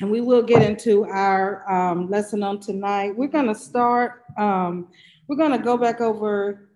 [0.00, 3.16] And we will get into our um, lesson on tonight.
[3.16, 4.88] We're going to start, um,
[5.28, 6.70] we're going to go back over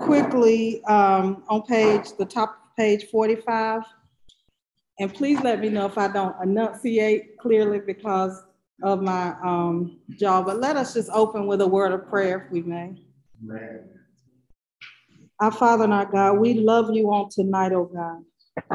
[0.00, 3.82] quickly um, on page, the top page 45.
[5.00, 8.40] And please let me know if I don't enunciate clearly because
[8.82, 10.46] of my um, job.
[10.46, 12.94] But let us just open with a word of prayer, if we may.
[13.42, 13.88] Amen.
[15.40, 18.22] Our Father and our God, we love you on tonight, oh God.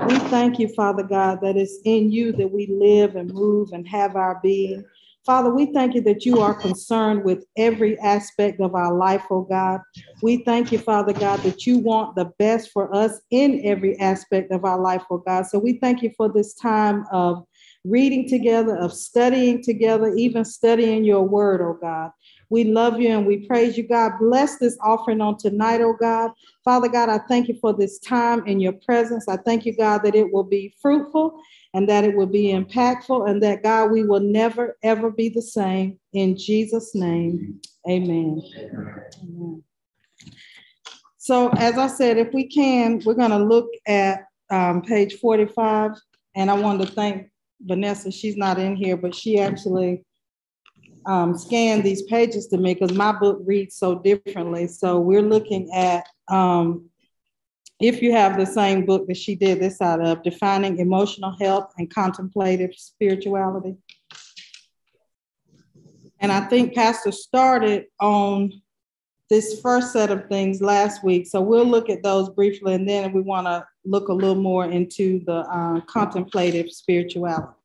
[0.08, 3.88] We thank you, Father God, that it's in you that we live and move and
[3.88, 4.84] have our being.
[5.26, 9.42] Father, we thank you that you are concerned with every aspect of our life, oh
[9.42, 9.82] God.
[10.22, 14.52] We thank you, Father God, that you want the best for us in every aspect
[14.52, 15.46] of our life, oh God.
[15.46, 17.46] So we thank you for this time of
[17.84, 22.12] reading together, of studying together, even studying your word, oh God.
[22.50, 24.14] We love you and we praise you, God.
[24.20, 26.32] Bless this offering on tonight, oh God.
[26.64, 29.28] Father God, I thank you for this time in your presence.
[29.28, 31.40] I thank you, God, that it will be fruitful
[31.74, 35.42] and that it will be impactful and that, God, we will never, ever be the
[35.42, 36.00] same.
[36.14, 38.42] In Jesus' name, amen.
[39.22, 39.64] amen.
[41.18, 45.92] So, as I said, if we can, we're going to look at um, page 45.
[46.36, 47.30] And I wanted to thank
[47.62, 48.12] Vanessa.
[48.12, 50.06] She's not in here, but she actually
[51.08, 54.68] um, scan these pages to me because my book reads so differently.
[54.68, 56.90] So we're looking at, um,
[57.80, 61.72] if you have the same book that she did this out of, Defining Emotional Health
[61.78, 63.78] and Contemplative Spirituality.
[66.20, 68.62] And I think Pastor started on
[69.30, 71.28] this first set of things last week.
[71.28, 74.66] So we'll look at those briefly, and then we want to look a little more
[74.66, 77.57] into the uh, contemplative spirituality.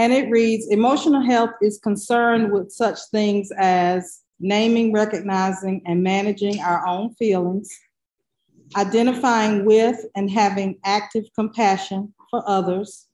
[0.00, 6.58] And it reads Emotional health is concerned with such things as naming, recognizing, and managing
[6.60, 7.68] our own feelings,
[8.78, 13.08] identifying with and having active compassion for others,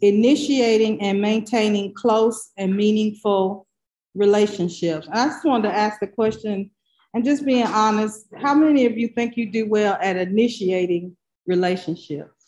[0.00, 3.68] initiating and maintaining close and meaningful
[4.16, 5.06] relationships.
[5.12, 6.68] I just wanted to ask the question
[7.14, 12.41] and just being honest how many of you think you do well at initiating relationships?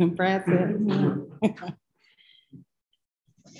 [0.16, 0.80] Brad said.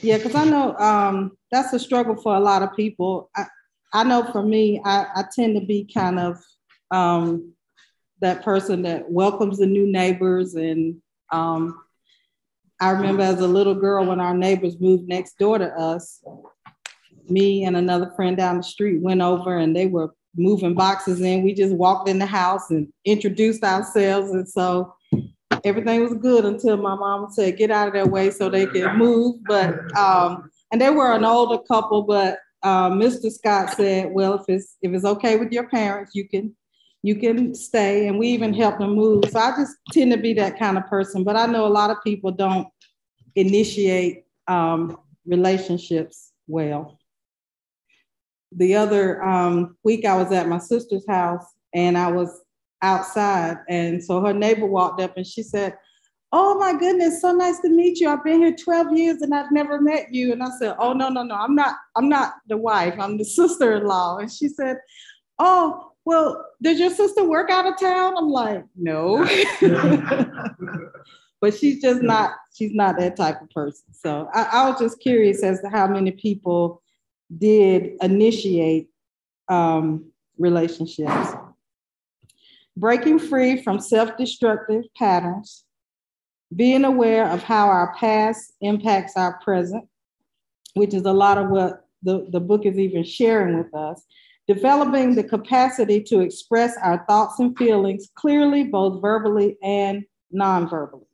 [0.01, 3.31] yeah, because I know um, that's a struggle for a lot of people.
[3.37, 3.45] I,
[3.93, 6.43] I know for me, I, I tend to be kind of
[6.91, 7.53] um,
[8.21, 10.55] that person that welcomes the new neighbors.
[10.55, 11.79] And um,
[12.81, 16.25] I remember as a little girl when our neighbors moved next door to us,
[17.29, 21.43] me and another friend down the street went over and they were moving boxes in.
[21.43, 24.31] We just walked in the house and introduced ourselves.
[24.31, 24.95] And so
[25.65, 28.95] everything was good until my mom said, get out of their way so they could
[28.95, 29.37] move.
[29.47, 33.31] But, um, and they were an older couple, but uh, Mr.
[33.31, 36.55] Scott said, well, if it's, if it's okay with your parents, you can,
[37.03, 38.09] you can stay.
[38.09, 39.25] And we even helped them move.
[39.31, 41.91] So I just tend to be that kind of person, but I know a lot
[41.91, 42.69] of people don't
[43.35, 46.99] initiate um, relationships well.
[48.53, 52.43] The other um, week I was at my sister's house and I was
[52.83, 53.59] outside.
[53.69, 55.77] And so her neighbor walked up and she said,
[56.33, 58.09] Oh my goodness, so nice to meet you.
[58.09, 60.33] I've been here 12 years and I've never met you.
[60.33, 63.25] And I said, Oh no, no, no, I'm not, I'm not the wife, I'm the
[63.37, 64.19] sister-in-law.
[64.19, 64.79] And she said,
[65.39, 68.15] Oh, well, does your sister work out of town?
[68.17, 69.19] I'm like, no.
[71.41, 73.85] but she's just not, she's not that type of person.
[73.93, 76.83] So I, I was just curious as to how many people
[77.39, 78.89] did initiate
[79.49, 81.35] um, relationships
[82.77, 85.65] breaking free from self destructive patterns,
[86.55, 89.85] being aware of how our past impacts our present,
[90.75, 94.03] which is a lot of what the, the book is even sharing with us,
[94.49, 101.05] developing the capacity to express our thoughts and feelings clearly, both verbally and non-verbally.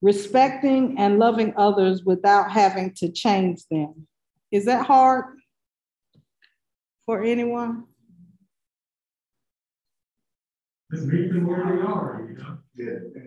[0.00, 4.08] Respecting and loving others without having to change them.
[4.50, 5.36] Is that hard
[7.06, 7.84] for anyone?
[10.92, 12.58] And meet them where they are, you know?
[12.76, 13.22] Yeah.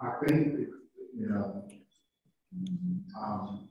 [0.00, 0.68] I think,
[1.16, 1.64] you know,
[3.18, 3.68] um,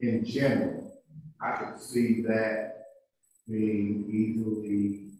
[0.00, 1.02] in general,
[1.40, 2.84] I could see that
[3.48, 5.10] being easily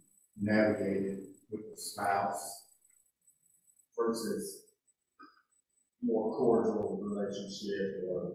[0.40, 1.20] navigated
[1.50, 2.64] with the spouse
[3.99, 4.62] versus
[6.02, 8.32] more cordial relationship or,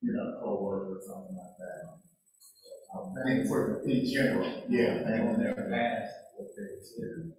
[0.00, 2.07] you know, co-worker or something like that.
[2.94, 7.32] I think for, in general, yeah, and in their past, what they consider.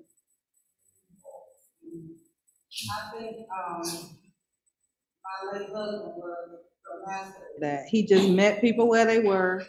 [2.92, 3.82] I think, um,
[5.24, 9.66] my late husband was the master that he just met people where they were,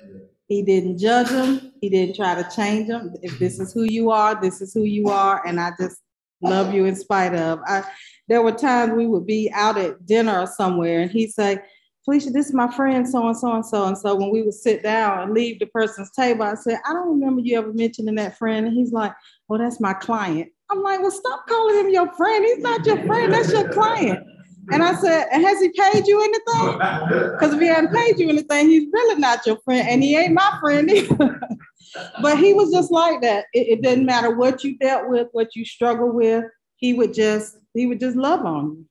[0.50, 1.72] He didn't judge them.
[1.80, 3.14] He didn't try to change them.
[3.22, 6.00] If this is who you are, this is who you are, and I just
[6.42, 7.60] love you in spite of.
[7.66, 7.84] I
[8.28, 11.58] there were times we would be out at dinner or somewhere, and he'd say,
[12.04, 13.84] Felicia, this is my friend, so and so and so.
[13.84, 16.94] And so when we would sit down and leave the person's table, I said, I
[16.94, 18.66] don't remember you ever mentioning that friend.
[18.66, 19.12] And he's like,
[19.48, 20.50] Oh, that's my client.
[20.70, 22.44] I'm like, Well, stop calling him your friend.
[22.44, 24.26] He's not your friend, that's your client.
[24.72, 26.80] And I said, And has he paid you anything?
[27.40, 29.88] Because if he hadn't paid you anything, he's really not your friend.
[29.88, 31.40] And he ain't my friend either.
[32.22, 33.46] but he was just like that.
[33.52, 36.44] It, it didn't matter what you dealt with, what you struggled with,
[36.76, 38.86] he would just, he would just love on you.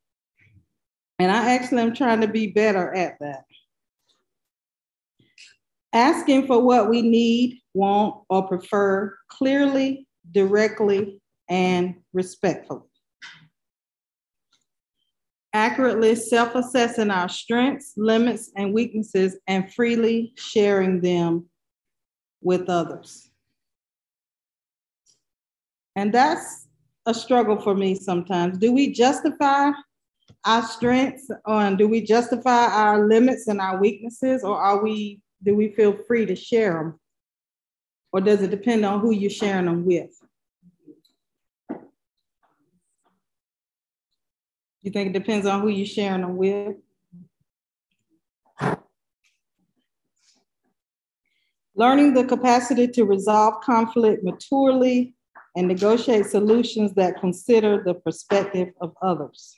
[1.19, 3.44] And I actually am trying to be better at that.
[5.92, 11.19] Asking for what we need, want, or prefer clearly, directly,
[11.50, 12.81] and respectfully.
[15.51, 21.50] Accurately self assessing our strengths, limits, and weaknesses, and freely sharing them
[22.42, 23.30] with others.
[25.95, 26.68] And that's
[27.07, 28.57] a struggle for me sometimes.
[28.60, 29.71] Do we justify
[30.45, 35.56] our strengths or do we justify our limits and our weaknesses or are we do
[35.56, 37.00] we feel free to share them
[38.12, 40.09] or does it depend on who you're sharing them with?
[44.81, 46.77] You think it depends on who you're sharing them with?
[51.75, 55.15] Learning the capacity to resolve conflict maturely
[55.56, 59.56] and negotiate solutions that consider the perspective of others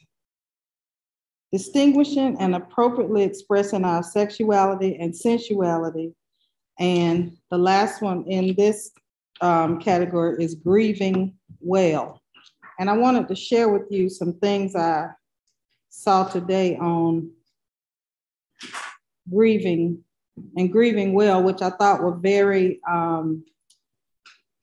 [1.52, 6.14] distinguishing and appropriately expressing our sexuality and sensuality.
[6.80, 8.92] And the last one in this
[9.42, 12.22] um, category is grieving well.
[12.80, 15.10] And I wanted to share with you some things I
[15.90, 17.32] saw today on
[19.30, 20.04] grieving
[20.56, 23.44] and grieving well, which I thought were very um,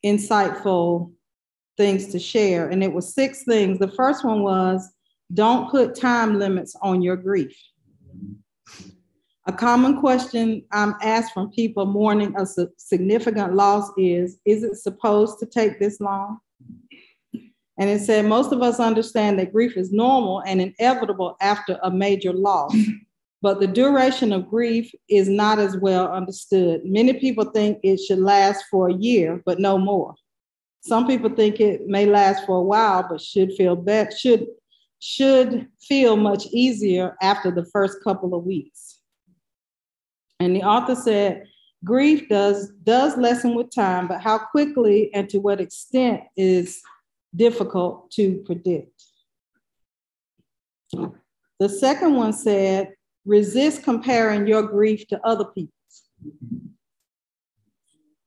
[0.04, 1.12] insightful
[1.76, 2.68] things to share.
[2.68, 3.78] And it was six things.
[3.78, 4.90] The first one was
[5.32, 7.56] don't put time limits on your grief.
[9.46, 12.46] A common question I'm asked from people mourning a
[12.76, 16.38] significant loss is Is it supposed to take this long?
[17.78, 21.90] And it said most of us understand that grief is normal and inevitable after a
[21.90, 22.76] major loss,
[23.40, 26.82] but the duration of grief is not as well understood.
[26.84, 30.14] Many people think it should last for a year, but no more.
[30.80, 34.46] Some people think it may last for a while, but should feel better, should
[35.00, 39.00] should feel much easier after the first couple of weeks.
[40.40, 41.44] And the author said,
[41.84, 46.80] grief does, does lessen with time, but how quickly and to what extent is
[47.34, 49.02] difficult to predict.
[51.60, 55.72] The second one said, resist comparing your grief to other people's.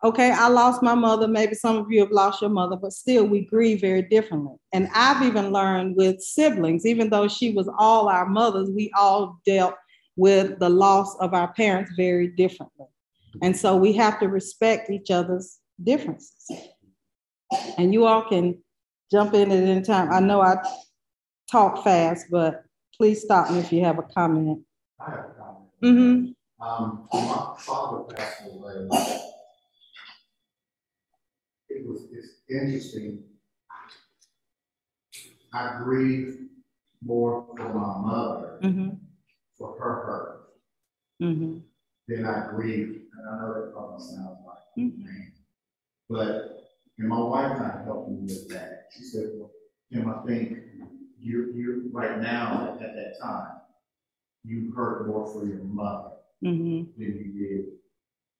[0.03, 1.27] Okay, I lost my mother.
[1.27, 4.55] Maybe some of you have lost your mother, but still we grieve very differently.
[4.73, 9.39] And I've even learned with siblings, even though she was all our mothers, we all
[9.45, 9.75] dealt
[10.15, 12.87] with the loss of our parents very differently.
[13.43, 16.51] And so we have to respect each other's differences.
[17.77, 18.57] And you all can
[19.11, 20.11] jump in at any time.
[20.11, 20.55] I know I
[21.49, 22.63] talk fast, but
[22.97, 24.63] please stop me if you have a comment.
[24.99, 25.69] I have a comment.
[25.83, 26.67] Mm-hmm.
[26.67, 29.21] Um, my father passed away
[31.81, 33.23] it was it's interesting.
[35.53, 36.47] I grieve
[37.03, 38.89] more for my mother Mm-hmm.
[39.57, 40.37] for her hurt
[41.21, 41.57] Mm-hmm.
[42.07, 43.01] than I grieve.
[43.17, 45.03] And I know that probably sounds like Mhm.
[45.03, 45.33] man.
[46.09, 48.87] But and my wife kind of helped me with that.
[48.95, 49.51] She said, well,
[49.91, 50.57] Tim, I think
[51.19, 53.61] you you right now at that time,
[54.43, 56.11] you hurt more for your mother
[56.43, 56.99] Mm-hmm.
[56.99, 57.65] than you did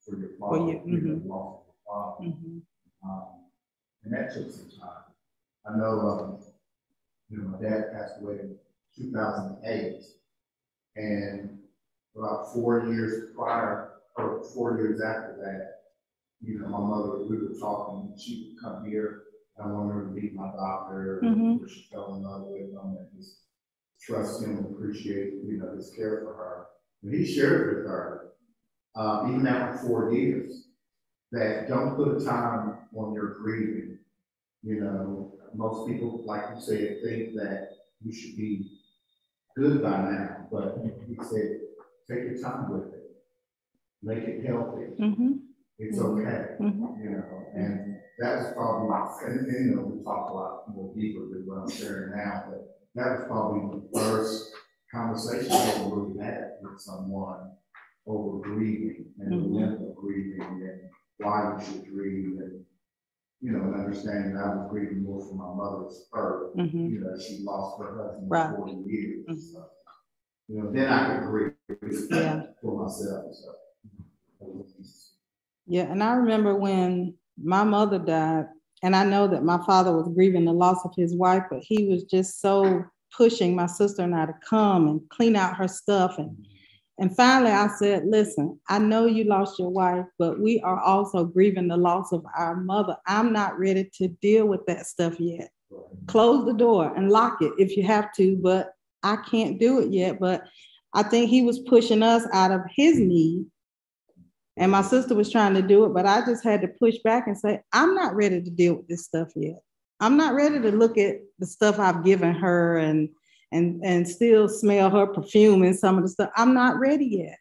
[0.05, 0.71] for your For father.
[0.71, 1.25] you, You mhm.
[1.25, 2.25] know, your father.
[2.25, 2.57] Mm-hmm.
[3.03, 3.25] Um,
[4.03, 5.03] and that took some time.
[5.65, 6.37] I know, um,
[7.29, 8.55] you know, my dad passed away in
[8.95, 10.03] two thousand and eight.
[10.95, 11.59] And
[12.15, 15.75] about four years prior, or four years after that,
[16.41, 19.23] you know, my mother, we were talking, she would come here,
[19.61, 21.59] I wanted her to meet my doctor, Mhm.
[21.59, 23.43] where she fell in love with him, and just
[23.99, 26.65] trust him, and appreciate, you know, his care for her.
[27.03, 28.31] And he shared with her,
[28.95, 30.70] uh, even after four years,
[31.31, 33.99] that don't put a time on your grieving.
[34.63, 37.69] You know, most people, like you said, think that
[38.03, 38.71] you should be
[39.55, 41.59] good by now, but he said,
[42.09, 43.11] take your time with it.
[44.03, 44.85] Make it healthy.
[44.99, 45.31] Mm-hmm.
[45.79, 47.03] It's okay, Mhm.
[47.03, 50.93] you know, and that was probably, and, and, you know, we talk a lot more
[50.95, 54.53] deeper than what I'm sharing now, but that was probably the first
[54.91, 57.51] conversation I ever really had with someone
[58.05, 59.53] over grieving and the Mhm.
[59.55, 60.81] length of grieving and
[61.21, 62.65] why you should grieve and,
[63.41, 66.55] you know, and understanding that I was grieving more for my mother's birth.
[66.55, 66.91] Mhm.
[66.91, 68.49] You know, she lost her husband Right.
[68.51, 69.25] for forty years.
[69.27, 69.39] Mhm.
[69.53, 69.65] so,
[70.47, 71.53] You know, then I could grieve
[72.11, 72.43] Yeah.
[72.61, 73.53] for myself, so.
[75.67, 78.47] Yeah, and I remember when my mother died,
[78.83, 81.87] and I know that my father was grieving the loss of his wife, but he
[81.87, 82.83] was just so
[83.15, 86.17] pushing my sister and I to come and clean out her stuff.
[86.17, 86.45] And,
[87.01, 91.25] and finally I said, listen, I know you lost your wife, but we are also
[91.25, 92.95] grieving the loss of our mother.
[93.07, 95.49] I'm not ready to deal with that stuff yet.
[96.05, 99.91] Close the door and lock it if you have to, but I can't do it
[99.91, 100.19] yet.
[100.19, 100.43] But
[100.93, 103.47] I think he was pushing us out of his need
[104.57, 107.25] and my sister was trying to do it, but I just had to push back
[107.25, 109.59] and say, I'm not ready to deal with this stuff yet.
[109.99, 113.09] I'm not ready to look at the stuff I've given her and
[113.51, 116.29] and and still smell her perfume and some of the stuff.
[116.35, 117.37] I'm not ready yet.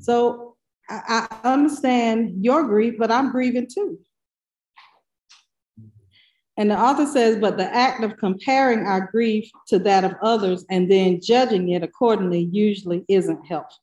[0.00, 0.56] So
[0.88, 3.98] I, I understand your grief, but I'm grieving too.
[6.56, 10.64] And the author says, but the act of comparing our grief to that of others
[10.70, 13.78] and then judging it accordingly usually isn't helpful.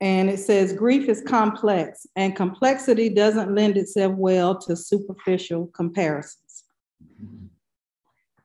[0.00, 6.51] And it says grief is complex, and complexity doesn't lend itself well to superficial comparisons.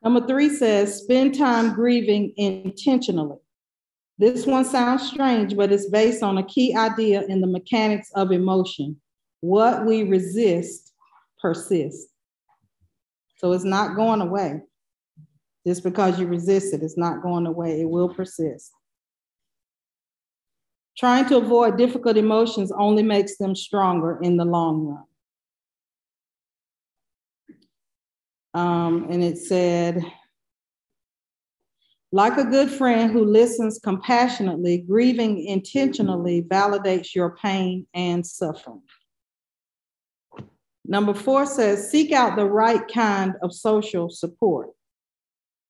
[0.08, 3.40] Number three says spend time grieving intentionally.
[4.18, 8.32] This one sounds strange, but it's based on a key idea in the mechanics of
[8.32, 9.02] emotion.
[9.42, 10.94] What we resist
[11.42, 12.10] persists.
[13.40, 14.62] So it's not going away.
[15.68, 17.82] Just because you resist it, it's not going away.
[17.82, 18.72] It will persist.
[20.98, 25.04] Trying to avoid difficult emotions only makes them stronger in the long run.
[28.58, 30.04] Um, and it said,
[32.12, 38.82] like a good friend who listens compassionately, grieving intentionally validates your pain and suffering.
[40.86, 44.70] Number four says, seek out the right kind of social support.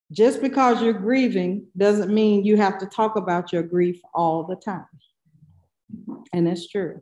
[0.10, 4.56] Just because you're grieving doesn't mean you have to talk about your grief all the
[4.56, 4.86] time.
[6.32, 7.02] And that's true.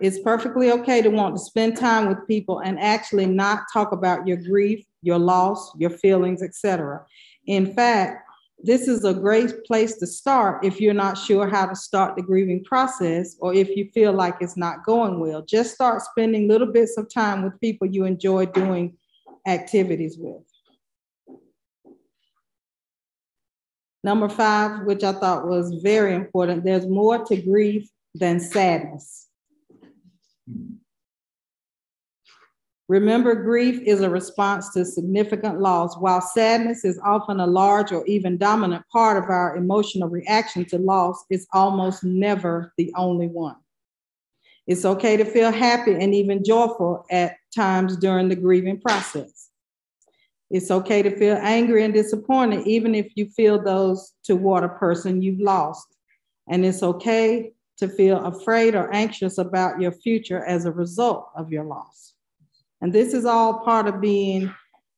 [0.00, 4.26] It's perfectly okay to want to spend time with people and actually not talk about
[4.26, 7.04] your grief, your loss, your feelings, etc.
[7.46, 8.22] In fact,
[8.62, 12.22] this is a great place to start if you're not sure how to start the
[12.22, 15.42] grieving process or if you feel like it's not going well.
[15.42, 18.96] Just start spending little bits of time with people you enjoy doing
[19.46, 20.42] activities with.
[24.02, 29.25] Number five, which I thought was very important, there's more to grief than sadness.
[32.88, 38.06] Remember, grief is a response to significant loss, while sadness is often a large or
[38.06, 43.56] even dominant part of our emotional reaction to loss, it's almost never the only one.
[44.68, 49.50] It's okay to feel happy and even joyful at times during the grieving process.
[50.50, 55.22] It's okay to feel angry and disappointed, even if you feel those toward a person
[55.22, 55.86] you've lost.
[56.48, 61.52] And it's okay to feel afraid or anxious about your future as a result of
[61.52, 62.14] your loss.
[62.80, 64.52] And this is all part of being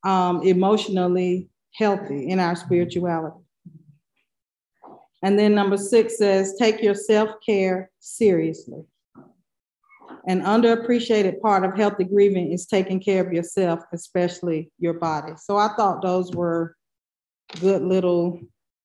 [0.04, 3.36] um, emotionally healthy in our spirituality.
[5.22, 8.84] And then number six says, take your self care seriously.
[10.26, 15.32] An underappreciated part of healthy grieving is taking care of yourself, especially your body.
[15.36, 16.76] So I thought those were
[17.60, 18.40] good little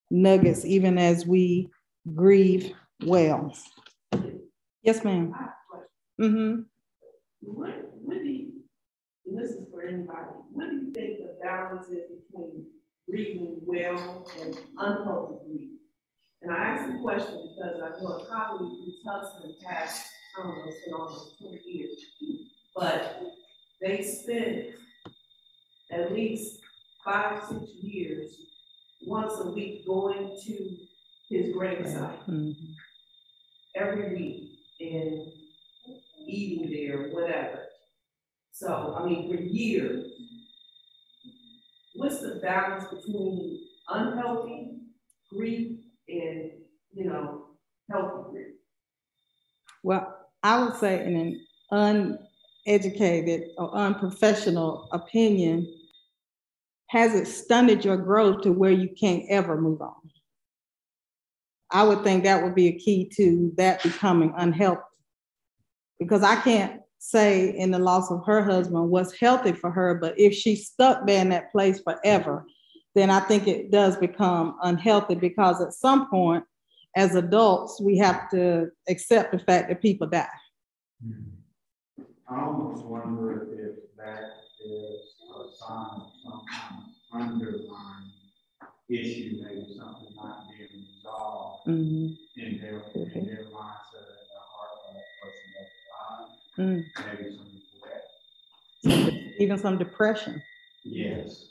[0.10, 1.70] nuggets, even as we
[2.16, 2.72] grieve
[3.06, 3.54] well.
[4.84, 5.34] Yes, ma'am.
[6.20, 6.62] Mm-hmm.
[7.42, 7.70] What,
[8.02, 8.52] what do you,
[9.26, 10.20] and this is for anybody,
[10.52, 12.66] what do you think the balance is between
[13.10, 15.70] grieving well and unhealthy grief?
[16.42, 20.06] And I ask the question because I know a colleague whose husband passed,
[20.38, 21.98] I don't know, it's been almost twenty years.
[22.76, 23.22] But
[23.82, 24.76] they spent
[25.92, 26.60] at least
[27.06, 28.36] five, six years,
[29.06, 30.78] once a week going to
[31.30, 32.52] his gravesite Mm-hmm.
[33.76, 35.28] every week and
[36.28, 37.66] eating there, whatever.
[38.52, 40.12] So, I mean, for years.
[41.96, 44.80] What's the balance between unhealthy
[45.32, 46.52] grief and,
[46.92, 47.46] you know,
[47.92, 48.48] healthy grief?
[49.84, 51.16] Well, I would say in
[51.72, 52.18] an
[52.66, 55.72] uneducated or unprofessional opinion,
[56.88, 59.96] has it stunted your growth to where you can't ever move on?
[61.74, 64.82] I would think that would be a key to that becoming unhealthy.
[66.00, 70.18] Because I can't say in the loss of her husband what's healthy for her, but
[70.18, 72.46] if she's stuck there in that place forever,
[72.96, 76.44] then I think it does become unhealthy because at some point,
[76.96, 80.28] as adults, we have to accept the fact that people die.
[81.04, 81.24] Hmm.
[82.30, 88.12] I almost wonder if that is a sign of some kind of underlying
[88.90, 90.53] issue, maybe something not being
[91.14, 92.18] resolved Mhm.
[92.38, 95.76] in their, in their mindset and their heart of that person that's
[96.58, 97.20] dying, Mm.
[97.20, 97.62] maybe some
[98.84, 99.36] regret.
[99.40, 100.42] Even some depression.
[100.84, 101.50] Yes.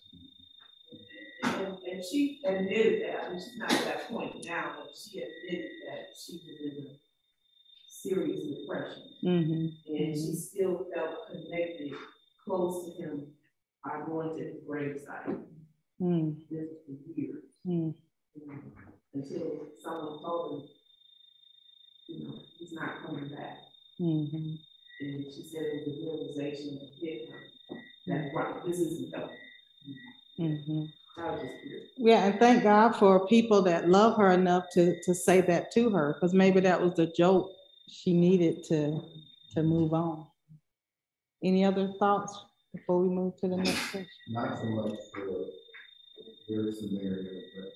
[1.45, 5.21] And, and she admitted that, I mean, she's not at that point now, but she
[5.23, 6.97] admitted that she was in a
[7.89, 9.03] serious depression.
[9.23, 9.73] Mhm.
[9.89, 11.93] And she still felt connected,
[12.45, 13.35] close to him
[13.85, 15.45] by going to his gravesite,
[16.01, 16.49] Mm.
[16.49, 17.45] this for years.
[17.67, 17.95] Mm.
[18.35, 18.59] you know,
[19.15, 20.69] Until someone told him,
[22.09, 23.59] you know, he's not coming back.
[24.01, 24.59] Mhm.
[25.01, 27.77] And she said it was a realization that hit her,
[28.07, 29.37] that, right, this isn't helping.
[30.39, 30.93] Mhm.
[31.19, 31.91] I was just curious.
[31.97, 35.91] Yeah, and thank God for people that love her enough to, to say that to
[35.91, 37.53] her, because maybe that was the joke
[37.89, 39.03] she needed to,
[39.55, 40.27] to move on.
[41.43, 42.39] Any other thoughts
[42.73, 44.07] before we move to the next section?
[44.29, 45.47] Not so much for
[46.49, 47.73] your scenario, but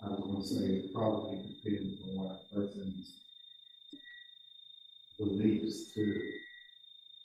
[0.00, 3.14] I was gonna say it probably depends on what a person's
[5.18, 6.22] beliefs too,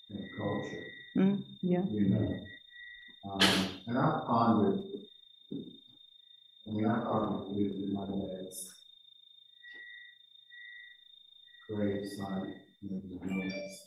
[0.09, 0.83] and culture.
[1.15, 1.83] Mm, yeah.
[1.91, 2.39] you know.
[3.31, 3.39] Um,
[3.87, 4.79] and I pondered,
[5.51, 8.73] I mean, I pondered with my dad's
[11.69, 13.81] grave site, you know, the ruins.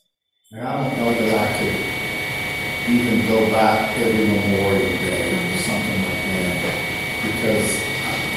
[0.52, 6.02] And I don't know that I could even go back every Memorial Day or something
[6.02, 7.85] like that, because,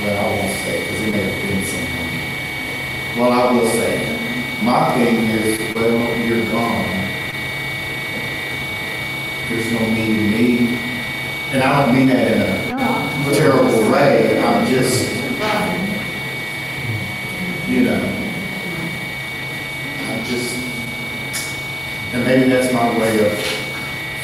[0.04, 3.20] well, I won't say, because it may have been something.
[3.22, 7.00] Well, I will say, my thing is, well, you're gone
[9.50, 10.78] there's no need in me.
[11.52, 15.12] And I don't mean that in a terrible way, I'm just,
[17.68, 18.00] you know,
[20.08, 20.56] I'm just,
[22.14, 23.40] and maybe that's my way of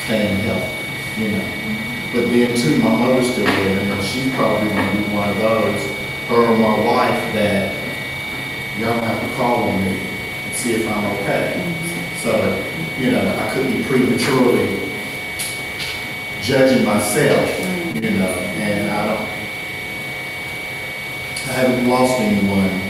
[0.06, 1.65] staying healthy, you know.
[2.14, 5.98] But then too, my mother's still living, and she's probably gonna be one of those,
[6.28, 7.74] her or my wife, that
[8.80, 11.62] y'all have to call on me and see if I'm okay.
[12.18, 12.64] So,
[12.98, 14.90] you know, I couldn't be prematurely
[16.42, 18.04] judging myself, mm.
[18.04, 19.30] you know, and I don't,
[21.48, 22.82] I haven't lost anyone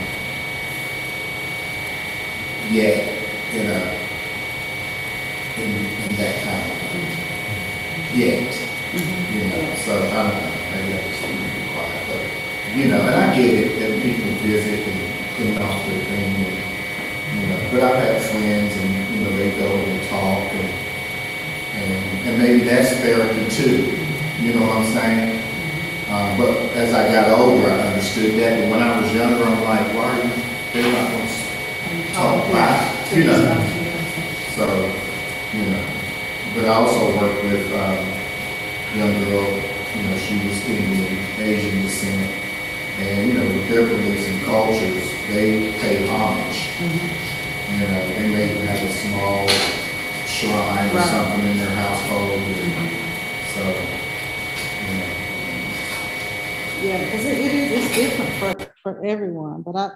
[2.70, 3.06] yet
[3.54, 3.98] in a,
[5.62, 8.16] in, in that kind of, mm.
[8.16, 12.76] yet, you know, so I don't know, maybe I just need to be quiet, but,
[12.76, 15.00] you know, and I get it, that people visit and
[15.34, 19.50] clean off their thing, and, you know, but I've had friends and, you know, they
[19.50, 20.70] go and talk and,
[21.74, 23.92] and, and maybe that's therapy too,
[24.40, 25.42] you know what I'm saying?
[26.08, 29.62] Uh, but as I got older, I understood that, but when I was younger, I'm
[29.64, 30.30] like, why are you,
[30.72, 33.82] they're not going to talk back, you know?
[34.54, 34.64] So,
[35.52, 35.84] you know,
[36.54, 38.15] but I also work with, um,
[38.96, 39.44] young girl,
[39.94, 42.32] you know, she was Indian, Asian descent,
[42.98, 46.68] and, you know, with their beliefs and cultures, they pay homage.
[46.78, 47.72] Mm-hmm.
[47.74, 49.48] You know, they may have a small
[50.26, 52.90] shrine or something in their household, and
[53.52, 53.62] so,
[54.86, 55.12] you know.
[56.82, 59.90] Yeah, because it, it is, it's different for, for everyone, but I,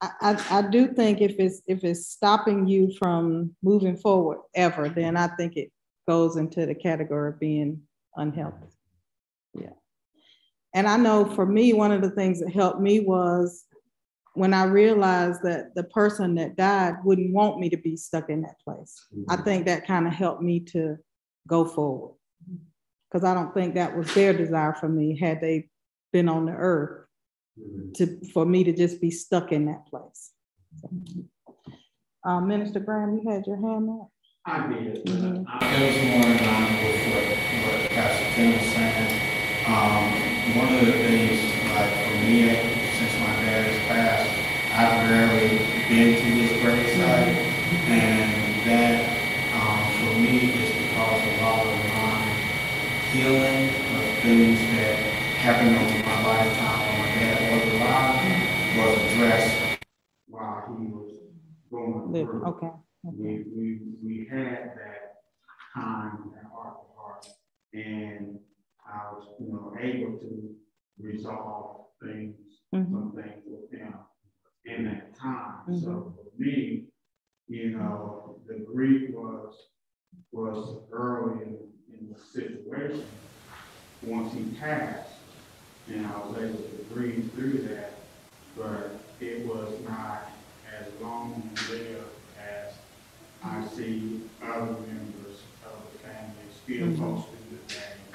[0.00, 5.16] I, I do think if it's, if it's stopping you from moving forward ever, then
[5.16, 5.70] I think it
[6.06, 7.82] goes into the category of being
[8.18, 8.68] unhealthy.
[9.54, 9.70] Yeah.
[10.74, 13.64] And I know for me, one of the things that helped me was
[14.34, 18.42] when I realized that the person that died wouldn't want me to be stuck in
[18.42, 18.94] that place.
[19.28, 20.96] I think that kind of helped me to
[21.48, 22.14] go forward.
[23.10, 25.70] Because I don't think that was their desire for me had they
[26.12, 27.06] been on the earth
[27.94, 30.32] to, for me to just be stuck in that place.
[32.24, 34.10] Uh, Minister Graham, you had your hand up?
[34.48, 37.24] It was more in line with what,
[37.68, 39.12] what Pastor Tim was saying.
[39.66, 40.08] Um,
[40.56, 41.36] one of the things,
[41.68, 42.48] like for me,
[42.96, 44.32] since my dad has passed,
[44.72, 45.58] I've rarely
[45.90, 47.36] been to his gravesite.
[47.92, 48.32] And
[48.64, 49.04] that,
[49.52, 52.16] um, for me, is because a lot of my
[53.12, 54.96] healing of things that
[55.44, 58.16] happened over my lifetime when my dad was alive
[58.78, 59.84] was addressed
[60.26, 61.12] while he was
[61.70, 62.44] going through.
[62.46, 62.72] Okay.
[63.04, 65.14] We, we, we had that
[65.74, 67.26] time, that heart to heart,
[67.72, 68.38] and
[68.84, 70.54] I was, you know, able to
[71.00, 72.36] resolve things,
[72.74, 72.90] Mhm.
[72.90, 73.94] some things with him
[74.64, 75.64] in that time.
[75.68, 75.80] Mhm.
[75.80, 76.88] So for me,
[77.46, 79.54] you know, the grief was,
[80.32, 83.06] was early in, in the situation.
[84.02, 85.14] Once he passed,
[85.88, 87.94] and I was able to breathe through that,
[88.56, 90.30] but it was not
[90.78, 92.17] as long lived as
[93.42, 96.98] I see other members of the family still Mhm.
[96.98, 98.12] posting the same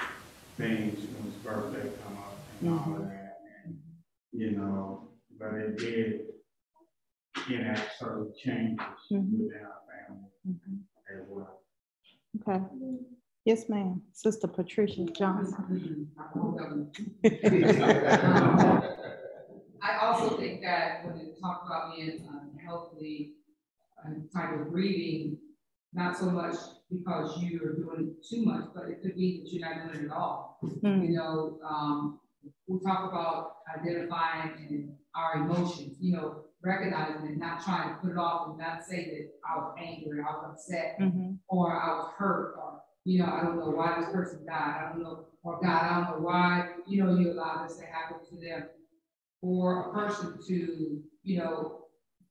[0.58, 3.38] things when his birthday come up and all of that.
[3.64, 3.82] And,
[4.32, 6.20] you know, but it did
[7.50, 9.38] enact certain changes Mhm.
[9.38, 10.30] within our family
[11.10, 11.62] as well.
[12.40, 12.62] Okay.
[13.44, 14.02] Yes, ma'am.
[14.12, 16.10] Sister Patricia Johnson.
[19.82, 23.43] I also think that when you talk about being unhealthy, uh,
[24.34, 25.38] type of grieving,
[25.92, 26.56] not so much
[26.90, 30.10] because you are doing too much, but it could be that you're not doing it
[30.10, 30.58] at all.
[30.62, 32.20] Mm, You know, um,
[32.66, 38.10] we talk about identifying and our emotions, you know, recognizing and not trying to put
[38.10, 41.88] it off and not say that I was angry, I was upset, mhm, or I
[41.96, 45.26] was hurt, or, you know, I don't know why this person died, I don't know,
[45.42, 48.68] or God, I don't know why, you know, you allowed this to happen to them.
[49.40, 51.83] For a person to, you know,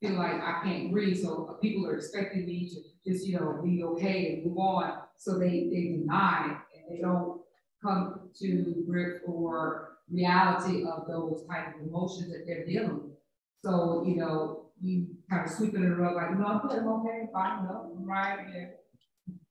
[0.03, 3.83] feel like I can't breathe, so people are expecting me to just, you know, be
[3.83, 7.41] okay and move on, so they, they deny and they don't
[7.81, 13.13] come to grip or reality of those type of emotions that they're dealing with.
[13.63, 16.79] So, you know, you kind of sweep it in the rug like, no, I'm good,
[16.79, 18.65] I'm okay, fine, no, I'm right, yeah.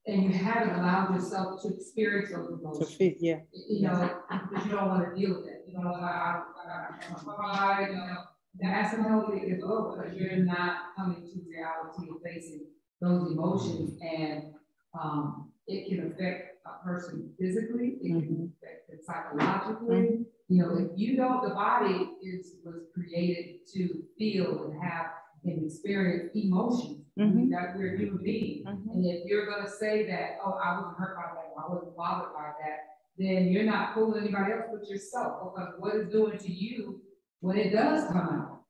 [0.05, 3.39] And you haven't allowed yourself to experience those emotions, fit, yeah.
[3.69, 4.19] you know,
[4.51, 6.89] because you don't want to deal with it, you know, like, I, I,
[7.27, 8.17] I, I, you know.
[8.61, 12.65] That's unhealthy as over because you're not coming to reality and facing
[13.01, 14.53] those emotions and,
[14.99, 20.25] um, it can affect a person physically, it can affect them psychologically.
[20.49, 25.07] You know, if you don't, the body is, was created to feel and have
[25.45, 26.99] and experience emotions.
[27.15, 28.65] Mean, that we're human beings.
[28.65, 28.93] Mhm.
[28.93, 32.33] And if you're gonna say that, oh, I wasn't hurt by that, I wasn't bothered
[32.33, 32.79] by that,
[33.17, 37.01] then you're not fooling anybody else but yourself, because what it's doing to you
[37.43, 38.61] when it does come out.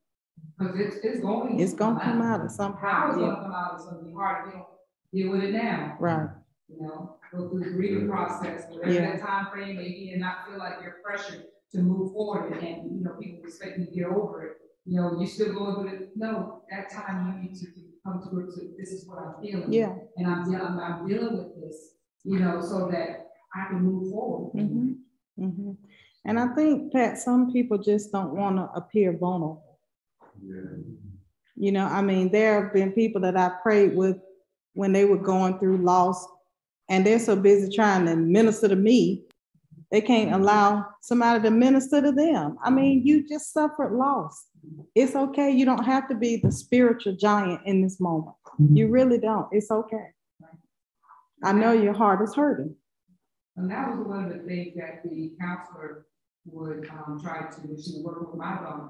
[0.58, 1.60] Because it's, it's going.
[1.60, 4.14] It's gonna come out at some How it's point, gonna come out, it's gonna be
[4.14, 4.68] hard, you don't
[5.14, 6.30] deal with it now Right.
[6.68, 9.12] you know, go through the grieving process, whatever Yeah.
[9.12, 12.98] that time frame may be, and not feel like you're pressured to move forward, and,
[12.98, 14.58] you know, people expect you to get over it.
[14.86, 17.68] You know, you're still going through it, no, that time you need to
[18.04, 19.72] come to grips with, this is what I'm feeling.
[19.72, 19.94] Yeah.
[20.18, 24.54] And I'm dealing, I'm dealing with this, you know, so that I can move forward.
[24.56, 24.94] Mm-hmm.
[25.46, 25.78] mhm.
[26.26, 29.80] And I think, Pat, some people just don't want to appear vulnerable.
[31.56, 34.18] You know, I mean, there have been people that I prayed with
[34.74, 36.26] when they were going through loss,
[36.90, 39.24] and they're so busy trying to minister to me,
[39.92, 40.42] they can't mm-hmm.
[40.42, 42.58] allow somebody to minister to them.
[42.64, 44.48] I mean, you just suffered loss.
[44.96, 45.52] It's okay.
[45.52, 48.36] You don't have to be the spiritual giant in this moment.
[48.60, 48.76] Mm-hmm.
[48.76, 49.48] You really don't.
[49.52, 50.08] It's okay.
[51.44, 52.76] I know your heart is hurting.
[53.56, 56.08] And that was one of the things that the counselor
[56.46, 58.90] would, um, try to, she working with my daughter.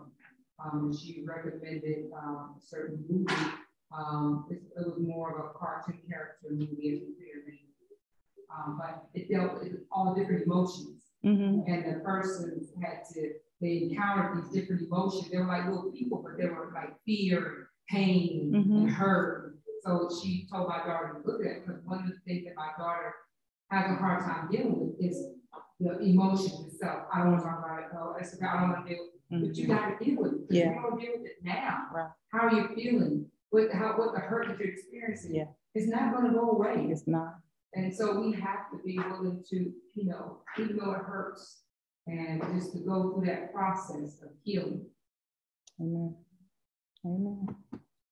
[0.64, 3.34] Um, she recommended, um, a certain movie,
[3.96, 7.58] um, it, it was more of a cartoon character movie, as we figured.
[8.56, 11.64] Um, but it dealt with all different emotions, Mhm.
[11.68, 16.22] and the person had to, they encountered these different emotions, they were like little people,
[16.22, 18.78] but they were like fear, pain, Mhm.
[18.82, 19.58] and hurt.
[19.82, 22.56] So she told my daughter to look at it, because one of the things that
[22.56, 23.14] my daughter
[23.72, 25.34] has a hard time dealing with is
[25.80, 27.04] the emotion itself.
[27.14, 29.44] I don't want to talk about it, oh, it's, I don't want to deal, with
[29.44, 29.48] it.
[29.48, 30.38] but you gotta deal with it.
[30.48, 30.70] 'cause Yeah.
[30.76, 31.88] You don't deal with it now.
[31.94, 32.10] Right.
[32.30, 33.26] How are you feeling?
[33.50, 35.36] What, how, what the hurt that you're experiencing?
[35.36, 35.46] Yeah.
[35.76, 36.88] It's not gonna go away.
[36.90, 37.36] It's not.
[37.76, 39.56] And so we have to be willing to,
[39.96, 41.64] you know, even though it hurts,
[42.06, 44.86] and just to go through that process of healing.
[45.82, 46.16] Amen.
[47.06, 47.48] Amen.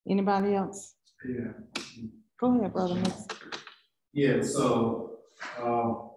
[0.09, 0.95] Anybody else?
[1.27, 1.51] Yeah.
[2.39, 2.99] Go ahead, brother.
[4.13, 5.19] Yeah, so,
[5.61, 6.10] um,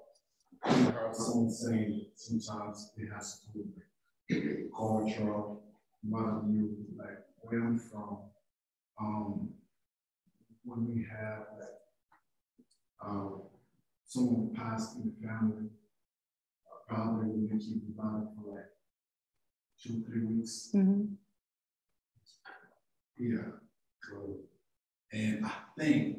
[0.67, 3.65] you heard someone saying sometimes it has to do
[4.31, 5.45] with culture,
[6.03, 8.19] mother you, like where I'm from.
[8.99, 9.51] Um,
[10.65, 11.69] when we have like,
[13.05, 13.43] um,
[14.07, 15.69] someone passed in the family,
[16.67, 18.71] uh, probably we can keep the body for like
[19.83, 20.71] two, three weeks.
[20.75, 21.17] Mhm.
[23.17, 23.53] Yeah,
[24.03, 24.39] so,
[25.13, 26.19] and I think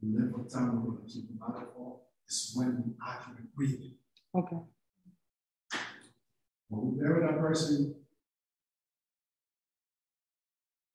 [0.00, 2.00] the length of time we're gonna keep them out for
[2.32, 3.92] is when we actually breathe.
[4.34, 4.56] Okay.
[6.68, 7.94] When we bury that person,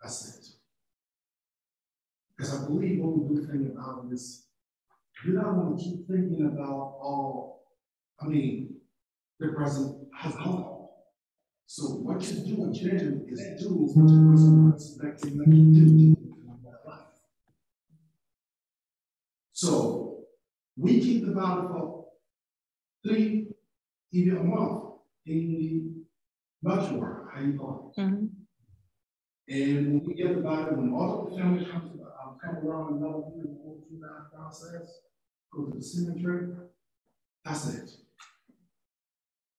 [0.01, 0.45] that's it.
[2.35, 4.45] Because I believe we do think about this,
[5.25, 7.65] we don't want to keep thinking about all,
[8.19, 8.75] I mean,
[9.39, 10.87] the person has gone.
[11.65, 15.81] So what you do in January is do what the person was expecting them to
[15.81, 16.99] do in their life.
[19.51, 19.96] So
[20.77, 22.07] we keep the body for
[23.03, 23.47] three,
[24.11, 24.83] even a month,
[25.25, 25.83] in the
[26.61, 28.01] mortuary, how you call it.
[28.01, 28.29] Mhm.
[29.49, 32.93] And when we get the body, when all of the family comes, um, come around
[32.93, 35.01] and love you and go through that process,
[35.51, 36.55] go to the cemetery,
[37.43, 37.89] that's it.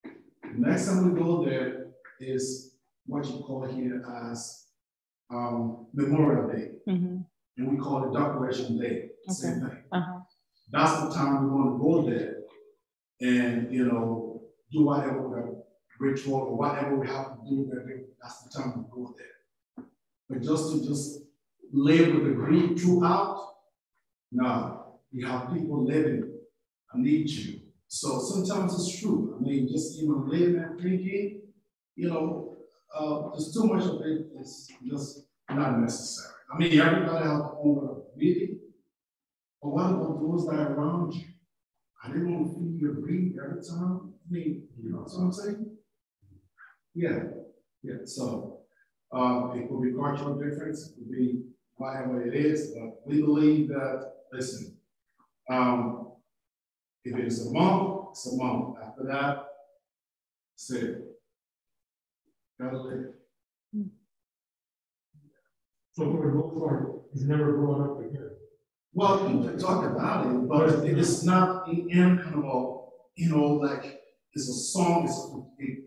[0.04, 2.76] The Next time we go there is
[3.06, 4.66] what you call here as,
[5.30, 7.26] um, Memorial Day, Mhm.
[7.56, 9.77] and we call it Decoration Day, same thing.
[10.70, 12.36] That's the time we want to go there
[13.20, 15.28] and, you know, do whatever
[15.98, 17.70] ritual or whatever we have to do
[18.22, 19.84] that's the time we go there.
[20.28, 21.22] But just to just
[21.72, 23.54] with the grief throughout,
[24.32, 26.30] no, you have people living,
[26.94, 27.60] I need you.
[27.88, 31.42] So sometimes it's true, I mean, just even living and thinking,
[31.96, 32.56] you know,
[32.94, 36.34] uh, there's too much of it, it is just not necessary.
[36.52, 38.58] I mean, everybody has their own way reading,
[39.62, 41.26] but what about those that are around you?
[42.02, 44.12] I didn't want to feel your grief every time.
[44.12, 45.66] I mean, you know what I'm saying?
[46.94, 47.18] Yeah,
[47.82, 48.04] yeah.
[48.04, 48.60] So
[49.12, 51.42] uh, it could be cultural difference, it could be
[51.76, 54.76] whatever it is, but we believe that, listen,
[55.50, 56.12] um,
[57.04, 58.76] if it is a month, it's a month.
[58.84, 59.46] After that,
[60.54, 61.04] it's it.
[62.60, 63.14] Gotta live.
[65.92, 68.30] So for the most part, it's never brought up again.
[68.98, 72.78] Well, you can talk about it, but it is not any kind of, a,
[73.14, 74.00] you know, like,
[74.32, 75.20] it's a song, it's,
[75.60, 75.84] it,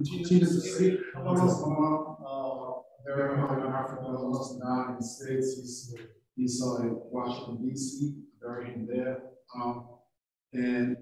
[0.00, 4.96] it teaches to say, I lost my mom, uh, hard in Africa, lost now in
[4.96, 5.94] the States, he's,
[6.36, 9.18] he's, uh, in Washington DC, buried him there,
[9.54, 9.86] um,
[10.54, 10.96] and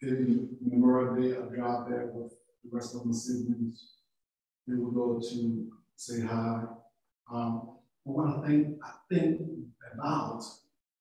[0.00, 2.32] in Memorial Day, I drive there with
[2.64, 3.96] the rest of my siblings.
[4.66, 6.62] We will go to say hi,
[7.30, 9.42] um, but what I think, I think
[9.92, 10.42] about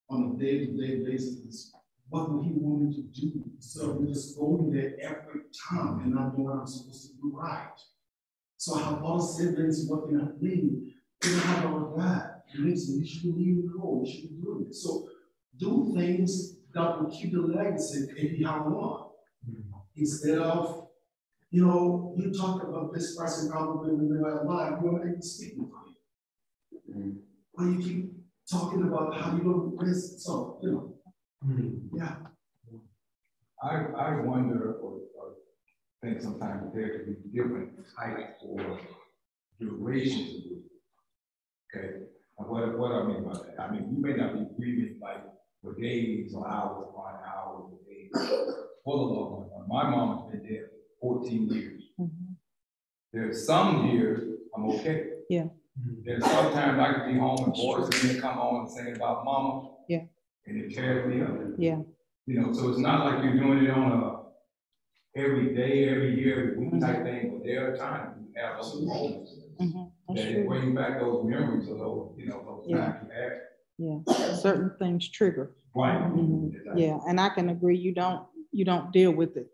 [0.10, 1.74] on a day-to-day basis
[2.10, 3.44] what would he want me to do?
[3.60, 7.32] So I'm just going there every time and not doing what I'm supposed to do
[7.34, 7.80] right.
[8.58, 10.94] So I have other siblings working at me.
[11.22, 11.96] Don't have all
[12.60, 14.74] they say, you should leave me alone, you should do it.
[14.74, 15.10] So
[15.58, 19.04] do things that will keep the legacy if you have one.
[19.96, 20.88] Instead of,
[21.52, 25.70] you know, you talk about this person probably when they're alive, you're not even speaking
[25.70, 27.16] for you.
[27.54, 27.82] Or mm-hmm.
[27.82, 28.17] you keep
[28.50, 30.94] talking about how you don't risk, so, you know,
[31.94, 32.16] yeah.
[33.62, 35.34] I, I wonder or, or
[36.02, 38.80] think sometimes there could be different types or
[39.60, 40.64] durations of grief.
[41.76, 41.88] Okay,
[42.38, 45.24] and what, what I mean by that, I mean, you may not be grieving like
[45.62, 48.12] for days or hours upon hours or days
[48.86, 49.68] for the loved one.
[49.68, 51.84] My mom has been dead for fourteen years.
[52.00, 52.36] Mhm.
[53.12, 55.10] There's some years I'm okay.
[55.30, 55.48] Yeah.
[56.06, 59.24] There's sometimes I could be home and boys and then come home and sing about
[59.24, 59.62] mama.
[59.88, 60.06] Yeah.
[60.48, 61.54] And it tears me up.
[61.58, 61.80] Yeah.
[62.26, 64.14] You know, so it's not like you're doing it on a
[65.16, 66.86] every day, every year, every Mm-hmm.
[66.88, 69.32] week type thing, but there are times you have those moments.
[69.60, 69.92] Mhm.
[70.08, 70.46] That it true.
[70.48, 72.82] brings back those memories of those, you know, those Yeah.
[72.82, 73.32] times you had.
[73.80, 74.00] Yeah,
[74.34, 75.56] certain things trigger.
[75.76, 76.02] Right.
[76.02, 76.48] Mhm.
[76.48, 76.84] Exactly.
[76.84, 79.52] Yeah, and I can agree, you don't, you don't deal with it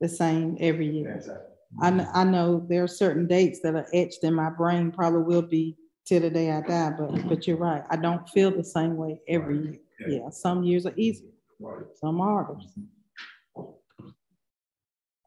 [0.00, 1.12] the same every year.
[1.16, 1.55] Exactly.
[1.80, 5.42] I, I know there are certain dates that are etched in my brain, probably will
[5.42, 7.82] be till the day I die, but, but you're right.
[7.90, 9.76] I don't feel the same way every year.
[10.00, 10.18] Yeah.
[10.18, 11.84] Yeah, some years are easier, Right.
[12.00, 12.60] some are harder.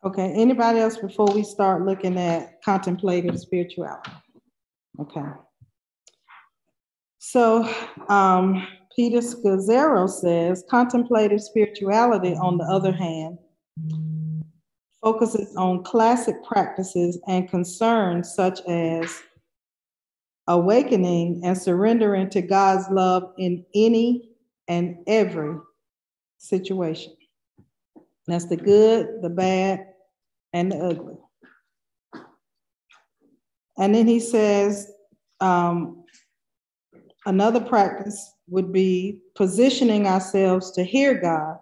[0.06, 4.12] Okay, anybody else before we start looking at contemplative spirituality?
[5.00, 5.26] Okay.
[7.18, 7.70] So,
[8.08, 13.38] um, Peter Scazzero says contemplative spirituality, on the other hand,
[15.02, 19.22] focuses on classic practices and concerns such as
[20.48, 24.30] awakening and surrendering to God's love in any
[24.68, 25.58] and every
[26.38, 27.14] situation.
[28.28, 29.88] That's the good, the bad,
[30.54, 31.16] and the ugly.
[33.78, 34.92] And then he says,
[35.40, 36.04] um,
[37.26, 41.58] another practice would be positioning ourselves to hear God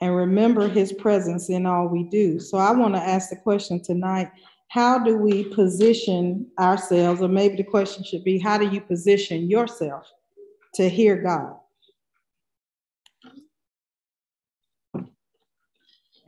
[0.00, 2.38] and remember his presence in all we do.
[2.38, 4.30] So I want to ask the question tonight,
[4.68, 9.48] how do we position ourselves, or maybe the question should be, how do you position
[9.48, 10.10] yourself
[10.74, 11.56] to hear God?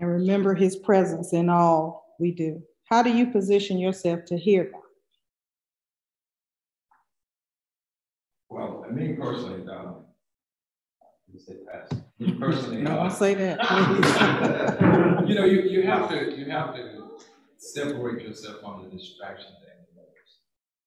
[0.00, 2.62] And remember his presence in all we do.
[2.85, 4.83] How do you position yourself to hear God?
[8.48, 10.04] Well, and me personally, um,
[11.33, 12.00] you say pass.
[12.18, 12.83] Me personally.
[12.83, 13.59] No, don't say that.
[15.28, 17.02] You know, you, you have to, you have to
[17.59, 19.74] separate yourself from the distraction thing.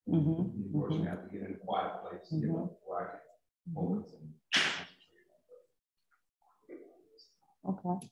[0.08, 3.74] Mhm, You personally have to get in a quiet place, you know, where I can
[3.74, 5.26] focus and concentrate
[7.64, 8.08] on Okay.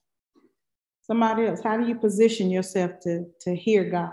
[1.03, 4.13] Somebody else, how do you position yourself to, to hear God?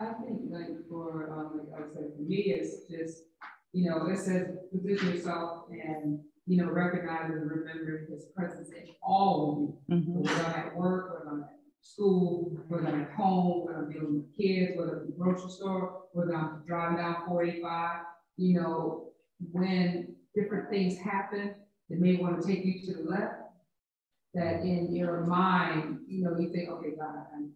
[0.00, 3.24] I think like for, um, like I was saying, for me, it's just,
[3.72, 8.84] you know, it says position yourself and, you know, recognizing and remember his presence in
[9.02, 9.78] all of you.
[9.96, 10.22] Mhm.
[10.22, 14.14] Whether I'm at work, whether I'm at school, whether I'm at home, whether I'm dealing
[14.16, 18.00] with kids, whether it's the grocery store, whether I'm driving down four eighty-five,
[18.36, 19.12] you know,
[19.52, 21.54] when different things happen
[21.88, 23.34] that may want to take you to the left,
[24.34, 27.50] that in your mind, you know, you think, okay, God, I'm,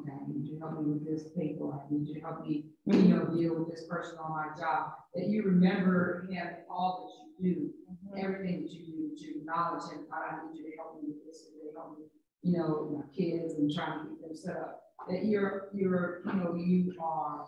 [0.00, 2.46] okay, I need you to help me with this paper, I need you to help
[2.46, 7.06] me, you know, deal with this person on my job, that you remember him all
[7.06, 8.24] that you do, mm-hmm.
[8.24, 11.24] everything that you do, to acknowledge him, God, I need you to help me with
[11.26, 12.06] this, and to help me,
[12.42, 14.80] you know, my kids and trying to keep them set up.
[15.08, 17.46] That you're, you're, you know, you are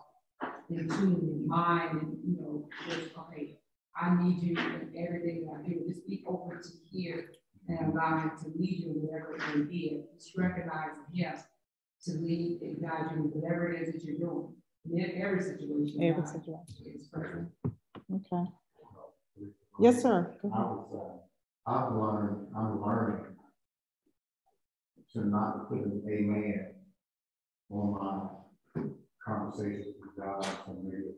[0.68, 3.58] in tune in mind and, you know, just, okay,
[3.96, 7.30] I need you in everything that I do, just be open to hear
[7.68, 11.34] and allow him to lead you in whatever it may be, just recognizing him
[12.06, 14.52] to lead and guide you in whatever it is that you're doing.
[14.88, 16.00] In every situation.
[16.00, 16.64] Every God situation.
[16.94, 17.48] is present.
[18.14, 18.44] Okay.
[19.80, 20.38] Yes, sir.
[20.44, 20.66] I ahead.
[20.66, 21.20] was,
[21.66, 23.24] uh, I've learned, I'm learning
[25.12, 26.74] to not put an amen
[27.70, 28.30] on
[28.74, 28.82] my
[29.26, 31.12] conversations with God and real.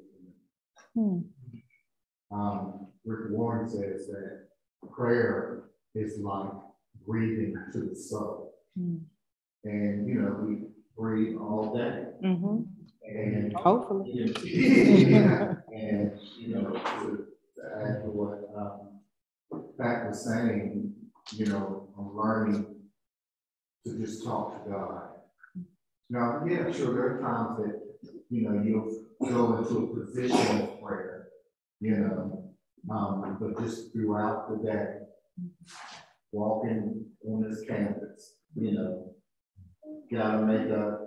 [0.95, 2.35] Hmm.
[2.35, 4.49] Um, Rick Warren says that
[4.91, 6.53] prayer is like
[7.07, 8.55] breathing to the soul.
[8.79, 8.97] Hmm.
[9.65, 10.68] And, you know, we
[10.99, 12.67] breathe all day Mhm.
[13.07, 14.11] and Hopefully.
[14.13, 19.01] Yeah, And, you know, to, to add to what, um,
[19.79, 20.93] Pat was saying,
[21.33, 22.75] you know, I'm learning
[23.87, 25.09] to just talk to God.
[26.11, 30.83] Now, yeah, sure, there are times that, you know, you'll go into a position of
[30.83, 31.29] prayer,
[31.81, 32.51] you know,
[32.91, 34.97] um, but just throughout the day,
[36.33, 38.98] walking on this campus, you know,
[40.19, 40.99] gotta make a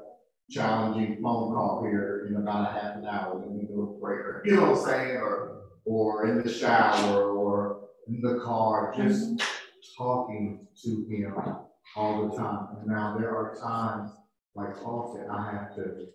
[0.50, 4.42] challenging phone call here in about a half an hour, then we go to prayer.
[4.46, 5.18] You know what I'm saying?
[5.18, 9.42] Or, or in the shower, or in the car, just
[9.98, 11.34] talking to him
[11.96, 12.68] all the time.
[12.80, 14.12] And now there are times,
[14.56, 16.08] like often, I have to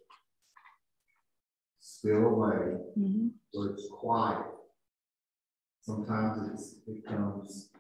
[1.80, 3.30] spill away Mhm.
[3.52, 4.46] where it's quiet.
[5.80, 7.70] Sometimes it's, it comes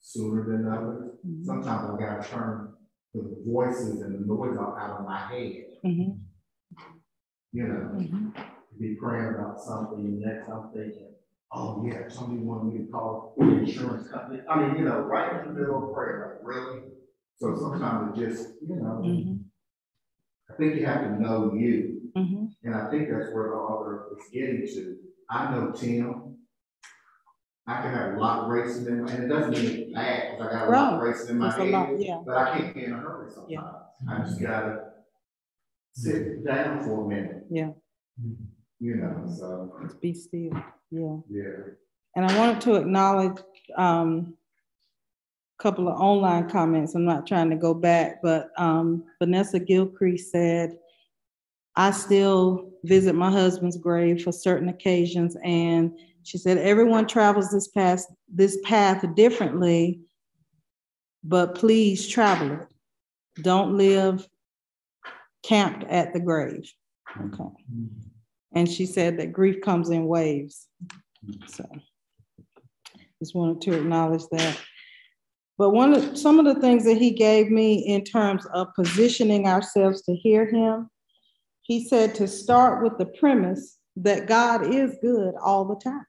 [0.00, 1.16] sooner than others.
[1.26, 1.44] Mhm.
[1.44, 2.74] Sometimes I gotta turn
[3.14, 6.18] the voices and the noise out out of my head, Mhm.
[7.52, 7.90] you know?
[7.94, 8.32] Mhm.
[8.76, 11.14] be praying about something, and next I'm thinking,
[11.52, 14.42] oh yeah, somebody wanted me to call the insurance company.
[14.50, 16.82] I mean, you know, right in the middle of prayer, like, really?
[17.36, 19.44] So sometimes it just, you know, Mhm.
[20.50, 22.52] I think you have to know you, Mhm.
[22.64, 24.98] and I think that's where the author is getting to.
[25.30, 26.36] I know Tim.
[27.66, 30.32] I can have a lot of racing in my, and it doesn't mean it's bad,
[30.38, 32.22] because I got a lot of racing in my That's a lot, head, yeah.
[32.24, 33.76] but I can't be in a hurry sometimes.
[34.08, 34.80] I just gotta
[35.92, 37.46] sit down for a minute.
[37.50, 37.70] Yeah.
[38.80, 40.50] You know, so, Just be still.
[40.90, 41.16] Yeah.
[41.30, 41.72] yeah.
[42.16, 43.38] And I wanted to acknowledge
[43.76, 44.34] um,
[45.58, 46.94] a couple of online comments.
[46.94, 50.76] I'm not trying to go back, but um, Vanessa Gilcrease said,
[51.76, 55.36] I still visit my husband's grave for certain occasions.
[55.42, 60.00] And she said, everyone travels this path, this path differently,
[61.22, 63.42] but please travel it.
[63.42, 64.26] Don't live
[65.42, 66.72] camped at the grave.
[67.20, 67.44] Okay.
[67.44, 67.86] Mm-hmm.
[68.54, 70.68] And she said that grief comes in waves.
[71.46, 71.64] So
[73.20, 74.58] just wanted to acknowledge that.
[75.58, 79.46] But one of, some of the things that he gave me in terms of positioning
[79.46, 80.88] ourselves to hear him,
[81.62, 86.06] he said to start with the premise that God is good all the time.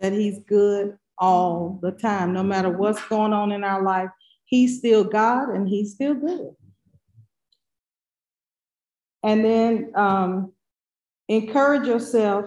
[0.00, 4.10] That he's good all the time, no matter what's going on in our life,
[4.44, 6.54] he's still God and he's still good.
[9.24, 10.52] And then um,
[11.28, 12.46] encourage yourself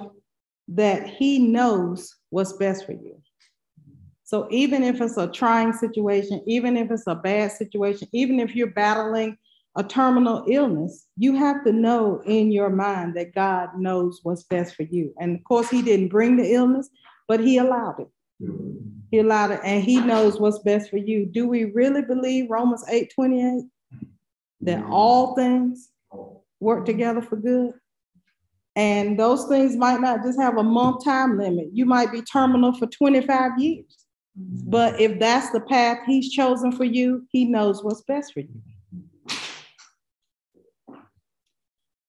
[0.70, 3.22] that he knows what's best for you.
[4.24, 8.56] So even if it's a trying situation, even if it's a bad situation, even if
[8.56, 9.38] you're battling
[9.76, 14.76] a terminal illness, you have to know in your mind that God knows what's best
[14.76, 15.14] for you.
[15.20, 16.89] And of course, he didn't bring the illness,
[17.32, 18.09] but he allowed it.
[19.09, 21.25] He allowed it, and he knows what's best for you.
[21.25, 23.63] Do we really believe Romans 8 28?
[24.59, 24.91] That mm-hmm.
[24.91, 25.91] all things
[26.59, 27.71] work together for good?
[28.75, 31.69] And those things might not just have a month time limit.
[31.71, 34.05] You might be terminal for 25 years.
[34.36, 38.61] But if that's the path he's chosen for you, he knows what's best for you.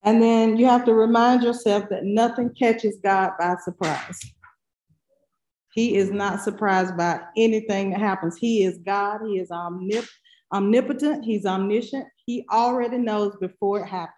[0.02, 4.18] And then you have to remind yourself that nothing catches God by surprise.
[5.72, 8.36] He is not surprised by anything that happens.
[8.36, 9.20] He is God.
[9.26, 10.08] He is omnip-
[10.52, 12.06] omnipotent, he's omniscient.
[12.26, 14.16] He already knows before it happens.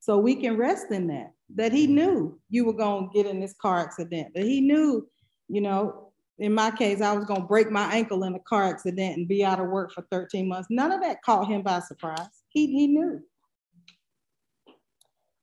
[0.00, 1.94] So we can rest in that, that he mm-hmm.
[1.94, 5.08] knew you were going to get in this car accident, that he knew,
[5.48, 8.64] you know, in my case, I was going to break my ankle in a car
[8.64, 10.66] accident and be out of work for 13 months.
[10.68, 12.42] None of that caught him by surprise.
[12.48, 13.20] He, he knew.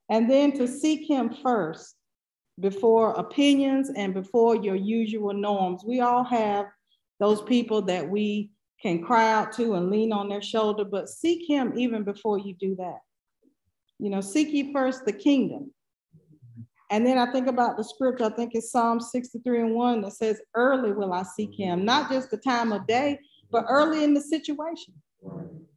[0.09, 1.95] And then to seek him first
[2.61, 5.83] before opinions and before your usual norms.
[5.85, 6.67] We all have
[7.19, 8.51] those people that we
[8.81, 12.55] can cry out to and lean on their shoulder, but seek him even before you
[12.59, 12.99] do that.
[13.99, 15.73] You know, seek ye first the kingdom.
[16.89, 20.13] And then I think about the script, I think it's Psalm 63 and 1 that
[20.13, 23.19] says, Early will I seek him, not just the time of day,
[23.51, 24.93] but early in the situation.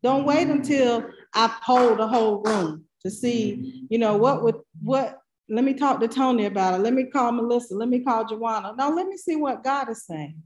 [0.02, 5.18] Don't wait until I poll the whole room to see, you know, what would what
[5.48, 6.82] let me talk to Tony about it.
[6.82, 7.74] Let me call Melissa.
[7.74, 8.74] Let me call Joanna.
[8.76, 10.40] Now let me see what God is saying.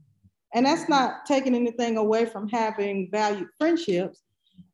[0.53, 4.23] And that's not taking anything away from having valued friendships,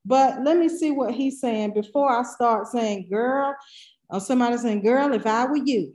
[0.05, 3.55] but let me see what he's saying before I start saying, girl,
[4.09, 5.93] or somebody saying, girl, if I were you.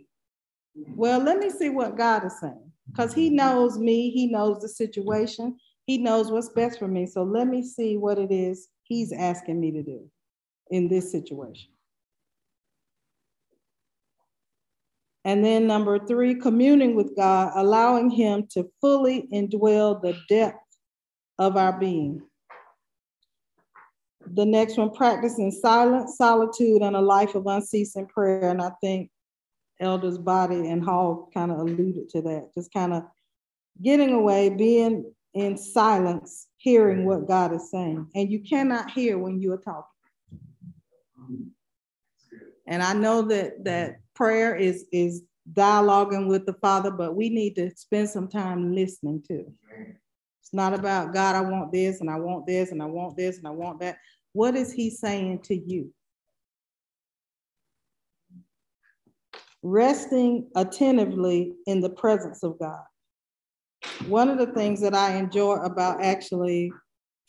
[0.74, 4.68] Well, let me see what God is saying because he knows me, he knows the
[4.68, 5.56] situation,
[5.86, 7.06] he knows what's best for me.
[7.06, 10.08] So let me see what it is he's asking me to do
[10.70, 11.70] in this situation.
[15.24, 20.64] And then number three, communing with God, allowing him to fully indwell the depth
[21.38, 22.22] of our being.
[24.34, 28.50] The next one, practicing silence, solitude, and a life of unceasing prayer.
[28.50, 29.10] And I think
[29.80, 33.02] Elders Body and Hall kind of alluded to that, just kind of
[33.82, 38.06] getting away, being in silence, hearing what God is saying.
[38.14, 39.84] And you cannot hear when you are talking.
[42.70, 47.56] And I know that that prayer is is dialoguing with the Father, but we need
[47.56, 49.52] to spend some time listening too.
[50.40, 53.38] It's not about God, I want this and I want this and I want this
[53.38, 53.98] and I want that.
[54.32, 55.92] What is he saying to you?
[59.64, 62.84] Resting attentively in the presence of God.
[64.06, 66.72] One of the things that I enjoy about actually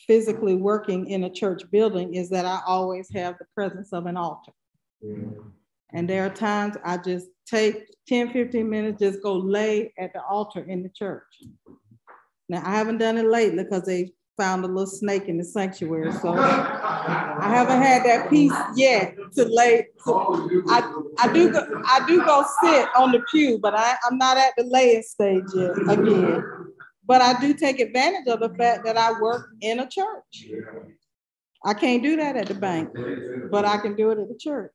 [0.06, 4.16] physically working in a church building is that I always have the presence of an
[4.16, 4.52] altar.
[5.02, 10.22] And there are times I just take 10, 15 minutes, just go lay at the
[10.22, 11.22] altar in the church.
[12.48, 16.12] Now, I haven't done it lately because they found a little snake in the sanctuary.
[16.12, 19.88] So I haven't had that peace yet to lay.
[20.04, 24.18] So I, I do go, I do go sit on the pew, but I, I'm
[24.18, 26.44] not at the laying stage yet again.
[27.04, 30.46] But I do take advantage of the fact that I work in a church.
[31.64, 32.90] I can't do that at the bank,
[33.50, 34.72] but I can do it at the church.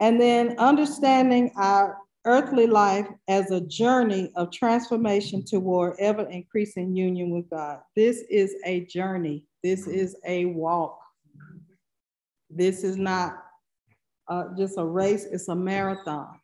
[0.00, 7.30] And then understanding our earthly life as a journey of transformation toward ever increasing union
[7.30, 7.80] with God.
[7.96, 10.98] This is a journey, this is a walk.
[12.48, 13.38] This is not
[14.28, 16.38] uh, just a race, it's a marathon.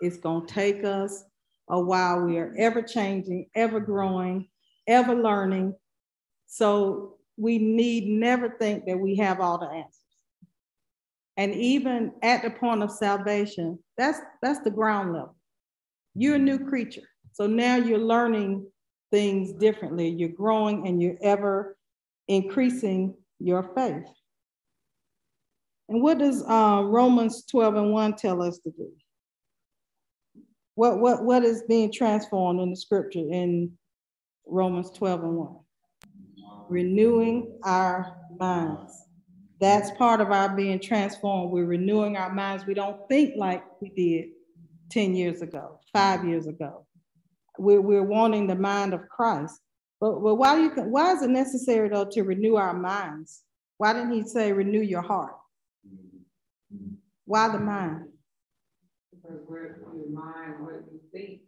[0.00, 1.24] It's going to take us
[1.68, 2.22] a while.
[2.22, 4.48] We are ever changing, ever growing,
[4.86, 5.74] ever learning.
[6.48, 9.94] So we need never think that we have all the answers.
[11.36, 15.36] And even at the point of salvation, that's that's the ground level.
[16.14, 17.08] You're a new creature.
[17.32, 18.66] So now you're learning
[19.12, 20.08] things differently.
[20.08, 21.76] You're growing and you're ever
[22.26, 24.08] increasing your faith.
[25.88, 28.90] And what does uh, Romans 12 and 1 tell us to do?
[30.74, 33.72] What, what, what is being transformed in the scripture in
[34.46, 35.56] Romans 12 and 1?
[36.68, 39.04] Renewing our minds.
[39.60, 41.50] That's part of our being transformed.
[41.50, 42.66] We're renewing our minds.
[42.66, 44.28] We don't think like we did
[44.90, 46.86] 10 years ago, five years ago.
[47.58, 49.60] We're, we're wanting the mind of Christ.
[50.00, 53.42] But, but why do you why is it necessary though to renew our minds?
[53.78, 55.34] Why didn't he say renew your heart?
[57.24, 58.06] Why the mind?
[59.10, 61.40] Because where your mind, what you think.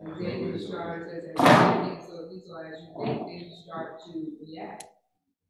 [0.00, 4.32] And then you start as a so, so as you think, then you start to
[4.40, 4.84] react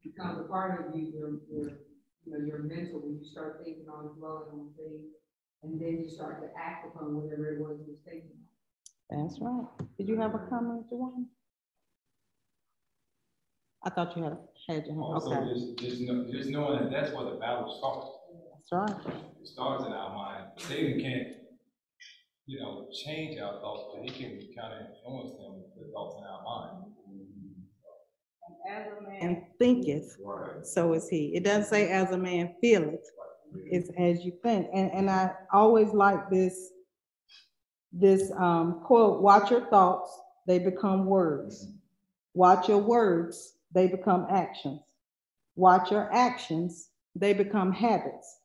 [0.03, 1.69] becomes a part of you, your, your,
[2.25, 5.05] you know, your mental, when you start thinking on, dwelling on things,
[5.63, 8.37] and then you start to act upon whatever it was you were thinking.
[9.09, 9.65] That's right.
[9.97, 11.27] Did you have a comment, Joanne?
[13.83, 14.37] I thought you had,
[14.67, 17.75] had your hand, Also, okay, just, just, know, just knowing that that's where the battle
[17.77, 18.07] starts.
[18.71, 19.15] that's right.
[19.41, 20.45] It starts in our mind.
[20.57, 21.27] Satan can't,
[22.51, 26.17] you know, change our thoughts, but he can kind of influence them with the thoughts
[26.19, 26.91] in our mind.
[28.45, 30.17] And as a man thinketh,
[30.61, 31.31] so is he.
[31.33, 33.09] It doesn't say as a man feeleth,
[33.55, 34.67] it's as you think.
[34.73, 36.71] And, and I always like this,
[37.93, 40.11] this um, quote, watch your thoughts,
[40.45, 41.69] they become words.
[42.33, 44.81] Watch your words, they become actions.
[45.55, 48.39] Watch your actions, they become habits.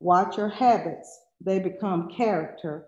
[0.00, 2.86] Watch your habits, they become character.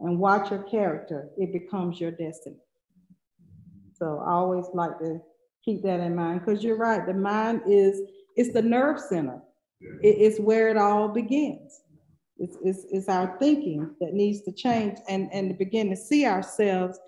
[0.00, 2.56] And watch your character, it becomes your destiny.
[3.94, 5.20] So I always like to
[5.64, 7.06] keep that in mind because you're right.
[7.06, 8.00] The mind is
[8.36, 9.42] it's the nerve center.
[10.02, 11.82] It, it's where it all begins.
[12.38, 16.24] It's, it's, it's our thinking that needs to change and, and to begin to see
[16.24, 16.98] ourselves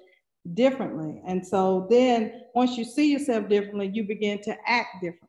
[0.53, 1.22] differently.
[1.26, 5.28] And so then once you see yourself differently, you begin to act differently.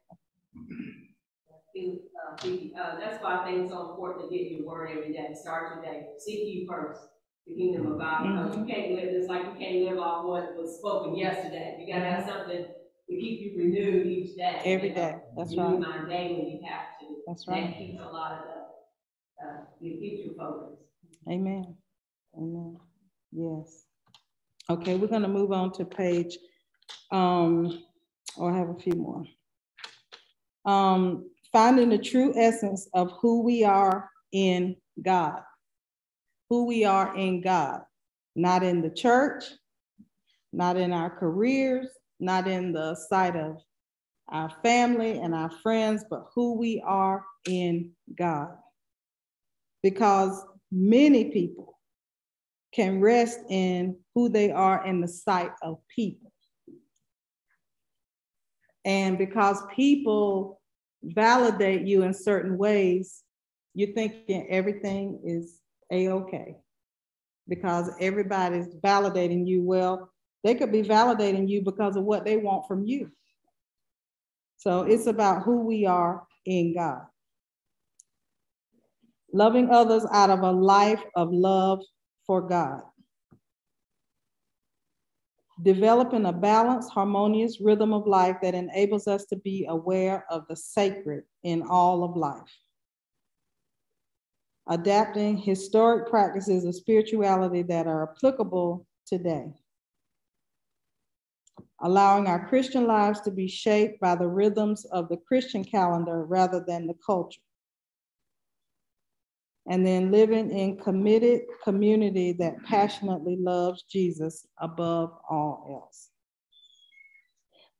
[1.75, 5.35] Uh, uh, that's why I think it's so important to get your word every day.
[5.39, 6.07] Start your day.
[6.19, 7.01] Seek you first,
[7.47, 8.33] the kingdom of God.
[8.41, 11.77] Because you can't live this like you can't live off what was spoken yesterday.
[11.79, 12.65] You gotta have something
[13.09, 14.61] to keep you renewed each day.
[14.65, 15.15] Every day.
[15.37, 15.73] That's right.
[15.73, 17.15] Renew my daily, you have to.
[17.27, 17.61] That's right.
[17.63, 20.81] That keeps a lot of the, uh, it keeps you focused.
[21.29, 21.75] Amen.
[22.37, 22.77] Amen.
[23.31, 23.85] Yes.
[24.69, 26.37] Okay, we're gonna move on to page,
[27.11, 27.83] um,
[28.37, 29.23] or I have a few more.
[30.65, 35.41] Um, finding the true essence of who we are in God.
[36.53, 37.81] Who we are in God,
[38.35, 39.43] not in the church,
[40.51, 41.87] not in our careers,
[42.19, 43.57] not in the sight of
[44.29, 48.49] our family and our friends, but who we are in God.
[49.81, 51.79] Because many people
[52.71, 56.31] can rest in who they are in the sight of people.
[58.85, 60.61] And because people
[61.01, 63.23] validate you in certain ways,
[63.73, 65.61] you're thinking everything is
[65.93, 66.57] a-okay.
[67.47, 69.61] Because everybody's validating you.
[69.63, 70.09] Well,
[70.43, 73.11] they could be validating you because of what they want from you.
[74.57, 77.01] So it's about who we are in God.
[79.33, 81.81] Loving others out of a life of love
[82.25, 82.81] for God.
[85.61, 90.55] Developing a balanced, harmonious rhythm of life that enables us to be aware of the
[90.55, 92.41] sacred in all of life.
[94.67, 99.51] Adapting historic practices of spirituality that are applicable today.
[101.81, 106.63] Allowing our Christian lives to be shaped by the rhythms of the Christian calendar rather
[106.65, 107.41] than the culture
[109.67, 116.09] and then living in committed community that passionately loves Jesus above all else.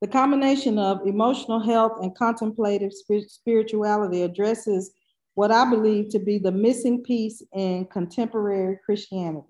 [0.02, 2.92] The combination of emotional health and contemplative
[3.28, 4.92] spirituality addresses
[5.36, 9.48] what I believe to be the missing piece in contemporary Christianity.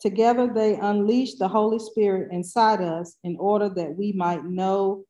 [0.00, 5.04] Together, they unleash the Holy Spirit inside us in order that we might know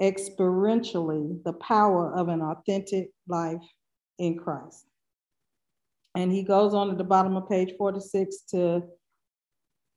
[0.00, 3.62] experientially the power of an authentic life
[4.18, 4.86] in Christ.
[6.14, 8.82] And he goes on at the bottom of page 46 to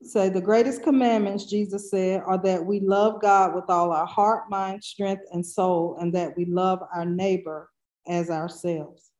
[0.01, 4.49] say the greatest commandments, Jesus said, are that we love God with all our heart,
[4.49, 7.69] mind, strength, and soul, and that we love our neighbor
[8.07, 9.11] as ourselves.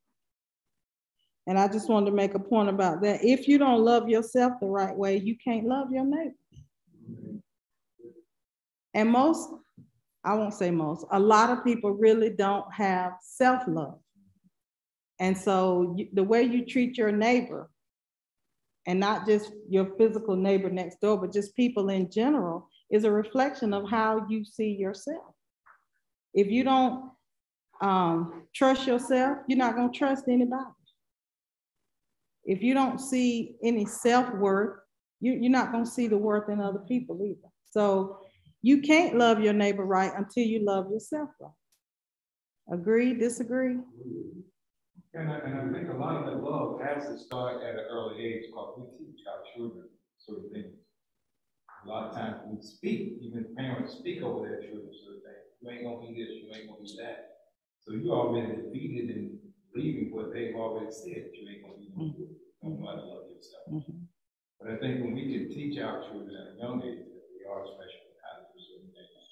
[1.48, 3.24] And I just wanted to make a point about that.
[3.24, 6.34] If you don't love yourself the right way, you can't love your neighbor.
[8.96, 9.50] And most,
[10.24, 14.00] I won't say most, a lot of people really don't have self love.
[15.20, 17.70] And so you, the way you treat your neighbor,
[18.88, 23.12] and not just your physical neighbor next door, but just people in general, is a
[23.12, 25.34] reflection of how you see yourself.
[26.34, 27.12] If you don't
[27.82, 30.66] um, trust yourself, you're not going to trust anybody.
[32.46, 34.80] If you don't see any self worth,
[35.20, 37.50] you, you're not going to see the worth in other people either.
[37.72, 38.20] So
[38.62, 41.52] you can't love your neighbor right until you love yourself right.
[42.72, 43.78] Agree, disagree?
[45.14, 47.86] And I, and I think a lot of that love has to start at an
[47.90, 49.86] early age because we teach our children
[50.18, 50.76] certain things.
[51.86, 55.46] A lot of times we speak, even parents speak over their children certain things.
[55.62, 57.35] You ain't gonna be this, you ain't gonna be that.
[57.86, 59.38] So you already defeated in
[59.74, 62.36] believing what they've already said, you ain't gonna be no good.
[62.64, 63.66] You know how to love yourself.
[63.72, 64.00] Mm-hmm.
[64.60, 67.46] But I think when we can teach our children at a young age that we
[67.46, 69.30] are special and how to do certain things,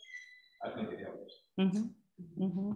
[0.62, 1.34] I think it helps.
[1.60, 2.44] Mm-hmm.
[2.44, 2.72] Mm-hmm.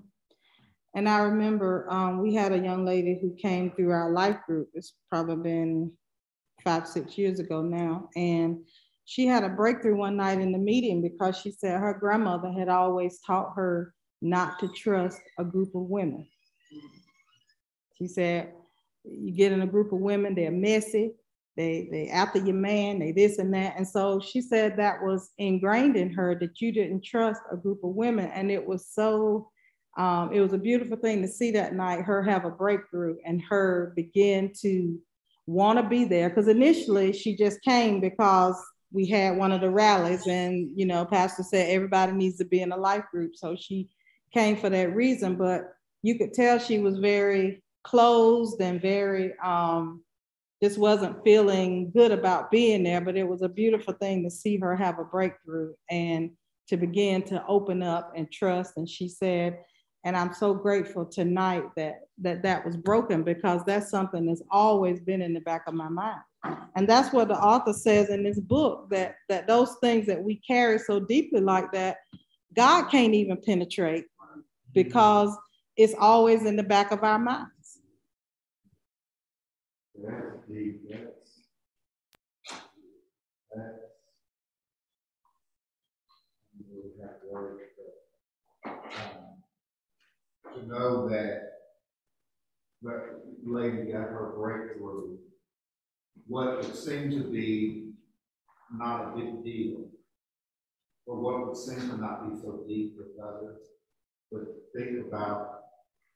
[0.96, 4.70] And I remember um, we had a young lady who came through our life group.
[4.74, 5.92] It's probably been
[6.64, 8.10] five, six years ago now.
[8.16, 8.66] And
[9.06, 12.68] she had a breakthrough one night in the meeting because she said her grandmother had
[12.68, 16.28] always taught her not to trust a group of women.
[17.98, 18.54] She said,
[19.04, 21.14] you get in a group of women, they're messy,
[21.56, 23.76] they they after your man, they this and that.
[23.78, 27.84] And so she said that was ingrained in her that you didn't trust a group
[27.84, 28.28] of women.
[28.28, 29.50] And it was so
[29.98, 33.42] um, it was a beautiful thing to see that night, her have a breakthrough and
[33.50, 35.00] her begin to
[35.48, 36.30] want to be there.
[36.30, 38.56] Because initially she just came because
[38.92, 42.62] we had one of the rallies and, you know, pastor said everybody needs to be
[42.62, 43.36] in a life group.
[43.36, 43.90] So she
[44.38, 45.74] came for that reason, but
[46.04, 50.04] you could tell she was very closed and very, um,
[50.62, 54.58] just wasn't feeling good about being there, but it was a beautiful thing to see
[54.58, 56.30] her have a breakthrough and
[56.68, 58.74] to begin to open up and trust.
[58.78, 59.58] And she said,
[60.04, 65.00] and I'm so grateful tonight that that that was broken because that's something that's always
[65.00, 66.22] been in the back of my mind.
[66.76, 70.36] And that's what the author says in this book that that those things that we
[70.48, 71.98] carry so deeply like that,
[72.56, 74.06] God can't even penetrate
[74.78, 75.36] because
[75.76, 77.80] it's always in the back of our minds.
[79.96, 81.42] That's deep, that's.
[83.56, 83.88] That's.
[88.64, 89.44] but, um,
[90.54, 91.42] To know that,
[92.84, 95.18] that lady got her breakthrough,
[96.28, 97.94] what would seem to be
[98.72, 99.90] not a big deal,
[101.08, 103.58] or what would seem to not be so deep with others,
[104.32, 104.42] but
[104.76, 105.64] think about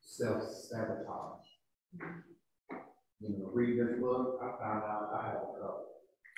[0.01, 1.47] self-sabotage.
[3.22, 5.88] You know, read this book, I found out I have a couple.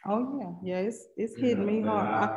[0.06, 2.10] Oh yeah, yeah, it's it's you hitting know, me hard.
[2.12, 2.30] I, I-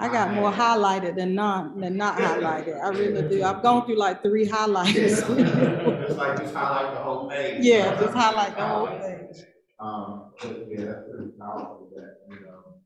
[0.00, 0.60] I got more have.
[0.78, 2.82] highlighted than not than not highlighted.
[2.82, 3.42] I really do.
[3.44, 5.22] I've gone through like three highlighters.
[6.08, 7.58] It's like just highlight the whole page.
[7.60, 9.44] Yeah, just highlight the whole page.
[9.80, 12.80] Um, but yeah, that's pretty powerful that, you know,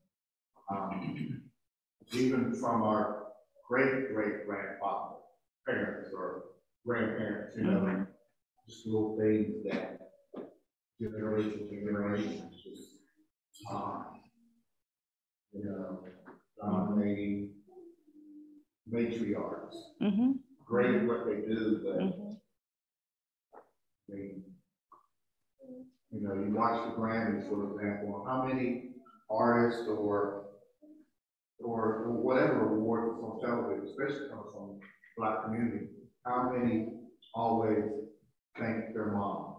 [0.70, 1.42] um,
[2.12, 3.28] even from our
[3.68, 5.16] great great grandfather,
[5.66, 6.44] parents or
[6.86, 8.08] grandparents, you know, Mhm.
[8.66, 9.98] just little things that
[11.00, 12.98] generation to generation just,
[13.70, 14.20] um,
[15.52, 16.04] you know,
[16.60, 17.54] dominating
[18.90, 22.40] matriarchs, Mhm, great at what they do, but mhm,
[24.10, 24.44] I mean,
[26.10, 28.94] you know, you watch the Grammys, for example, how many
[29.30, 30.46] artists or,
[31.60, 34.80] or whatever award on television, especially coming from
[35.16, 35.88] black community,
[36.24, 36.88] how many
[37.34, 37.84] always
[38.58, 39.56] thank their mom?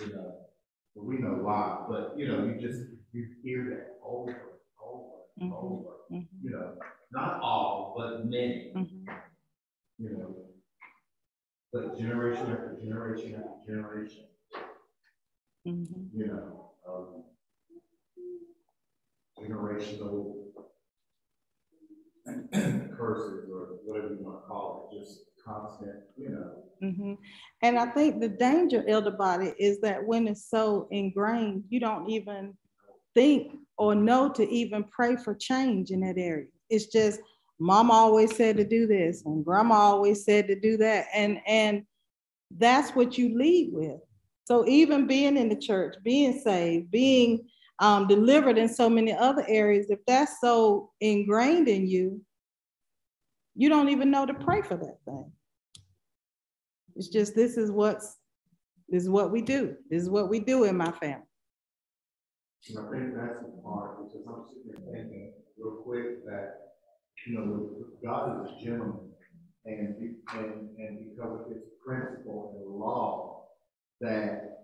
[0.00, 0.34] You know,
[0.96, 2.80] we know why, but, you know, you just,
[3.12, 4.38] you hear that over, and
[4.82, 5.56] over, and Mhm.
[5.56, 6.74] over, mhm, you know,
[7.12, 9.06] not all, but many mhm.
[9.98, 10.34] you know.
[11.72, 14.26] But generation after generation after generation,
[15.66, 16.10] Mhm.
[16.12, 17.24] you know, um.
[19.38, 20.34] Generational.
[22.96, 26.64] Curses or whatever you wanna call it, just constant, you know.
[26.82, 27.14] Mm-hmm.
[27.62, 32.08] And I think the danger, elder body, is that when it's so ingrained, you don't
[32.08, 32.56] even
[33.14, 36.46] think or know to even pray for change in that area.
[36.70, 37.20] It's just,
[37.58, 41.06] mama always said to do this and grandma always said to do that.
[41.12, 41.82] And, and
[42.56, 44.00] that's what you lead with.
[44.44, 47.46] So even being in the church, being saved, being
[47.80, 52.20] um, delivered in so many other areas, if that's so ingrained in you,
[53.54, 55.32] you don't even know to pray for that thing.
[56.96, 58.16] It's just this is what's
[58.88, 59.76] this is what we do.
[59.90, 61.24] This is what we do in my family.
[62.64, 66.54] I think that's the part, because I'm sitting there thinking real quick that,
[67.26, 67.70] you know,
[68.02, 69.10] God is a gentleman.
[69.64, 73.48] And, and, and because of his principle and law,
[74.00, 74.57] that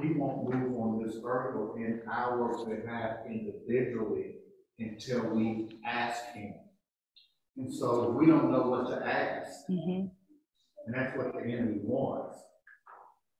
[0.00, 4.36] he won't move on this earth or in our behalf individually
[4.78, 6.54] until we ask him.
[7.56, 10.10] And so we don't know what to ask, Mhm,
[10.84, 12.38] and that's what the enemy wants.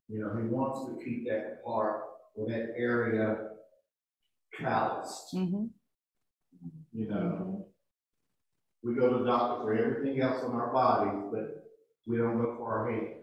[0.08, 2.04] You know, he wants to keep that part
[2.34, 3.50] or that area
[4.58, 5.70] calloused, mhm,
[6.92, 7.68] you know.
[8.82, 11.64] We go to the doctor for everything else on our bodies, but
[12.06, 13.22] we don't go for our head.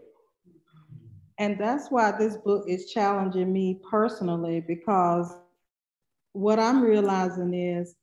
[1.38, 5.34] And that's why this book is challenging me personally because
[6.32, 7.96] what I'm realizing is,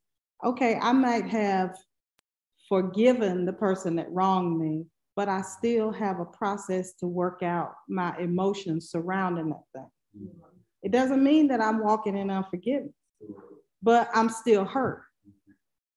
[0.44, 1.76] okay, I might have
[2.68, 7.74] forgiven the person that wronged me, but I still have a process to work out
[7.88, 9.90] my emotions surrounding that thing.
[10.18, 10.48] Mm-hmm.
[10.82, 12.92] It doesn't mean that I'm walking in unforgiveness,
[13.82, 15.04] but I'm still hurt.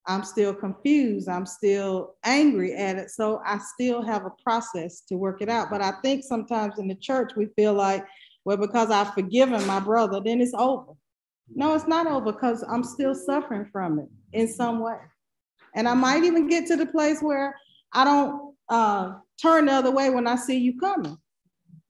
[0.08, 1.28] I'm still confused.
[1.28, 3.10] I'm still angry at it.
[3.10, 5.68] So I still have a process to work it out.
[5.70, 8.06] But I think sometimes in the church, we feel like,
[8.44, 10.92] well, because I've forgiven my brother, then it's over.
[11.52, 14.98] No, it's not over because I'm still suffering from it in some way.
[15.74, 17.54] And I might even get to the place where
[17.92, 21.18] I don't uh, turn the other way when I see you coming.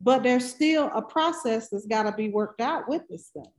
[0.00, 3.52] But there's still a process that's got to be worked out with this thing.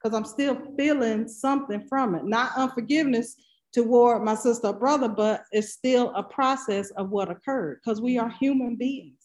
[0.00, 3.36] Because I'm still feeling something from it, not unforgiveness
[3.76, 8.18] toward my sister or brother, but it's still a process of what occurred because we
[8.18, 9.20] are human beings.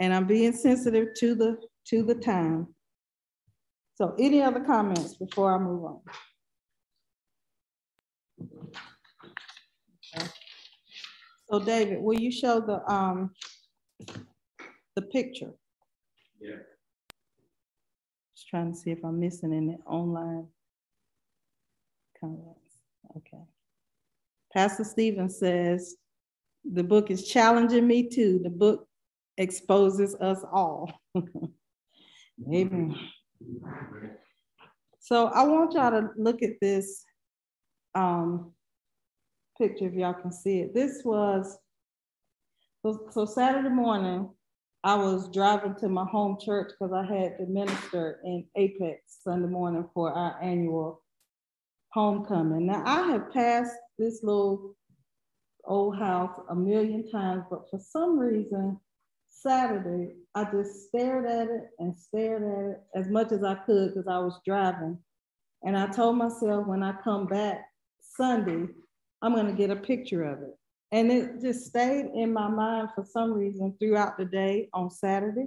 [0.00, 2.66] And I'm being sensitive to the to the time.
[3.94, 6.00] So any other comments before I move on?
[10.16, 10.26] Okay.
[11.48, 13.30] So David, will you show the, um,
[14.96, 15.52] the picture?
[16.40, 16.56] Yeah.
[18.34, 20.48] Just trying to see if I'm missing any online
[22.20, 22.78] comments.
[23.16, 23.42] Okay.
[24.52, 25.96] Pastor Stevens says,
[26.64, 28.40] the book is challenging me too.
[28.42, 28.86] The book
[29.36, 30.90] exposes us all.
[32.52, 32.96] Amen.
[34.98, 37.04] So I want y'all to look at this
[37.94, 38.52] um,
[39.58, 40.74] picture if y'all can see it.
[40.74, 41.58] This was,
[42.82, 44.28] so, so Saturday morning,
[44.84, 49.48] I was driving to my home church because I had to minister in Apex Sunday
[49.48, 51.02] morning for our annual
[51.96, 52.66] homecoming.
[52.66, 54.76] Now I have passed this little
[55.64, 58.78] old house a million times, but for some reason,
[59.30, 63.94] Saturday, I just stared at it and stared at it as much as I could
[63.94, 64.98] because I was driving.
[65.64, 67.64] And I told myself when I come back
[68.14, 68.68] Sunday,
[69.22, 70.54] I'm going to get a picture of it.
[70.92, 75.46] And it just stayed in my mind for some reason throughout the day on Saturday.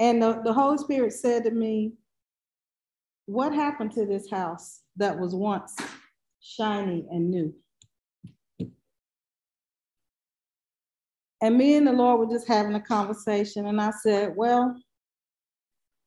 [0.00, 1.92] And the, the Holy Spirit said to me,
[3.26, 5.74] What happened to this house that was once
[6.40, 7.54] shiny and new?
[11.40, 13.66] And me and the Lord were just having a conversation.
[13.66, 14.76] And I said, Well,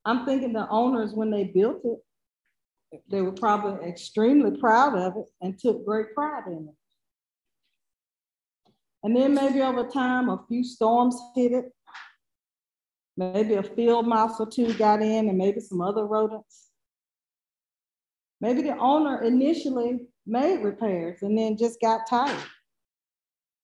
[0.05, 5.26] I'm thinking the owners, when they built it, they were probably extremely proud of it
[5.41, 6.76] and took great pride in it.
[9.03, 11.65] And then maybe over time, a few storms hit it.
[13.15, 16.66] Maybe a field mouse or two got in, and maybe some other rodents.
[18.39, 22.43] Maybe the owner initially made repairs and then just got tired.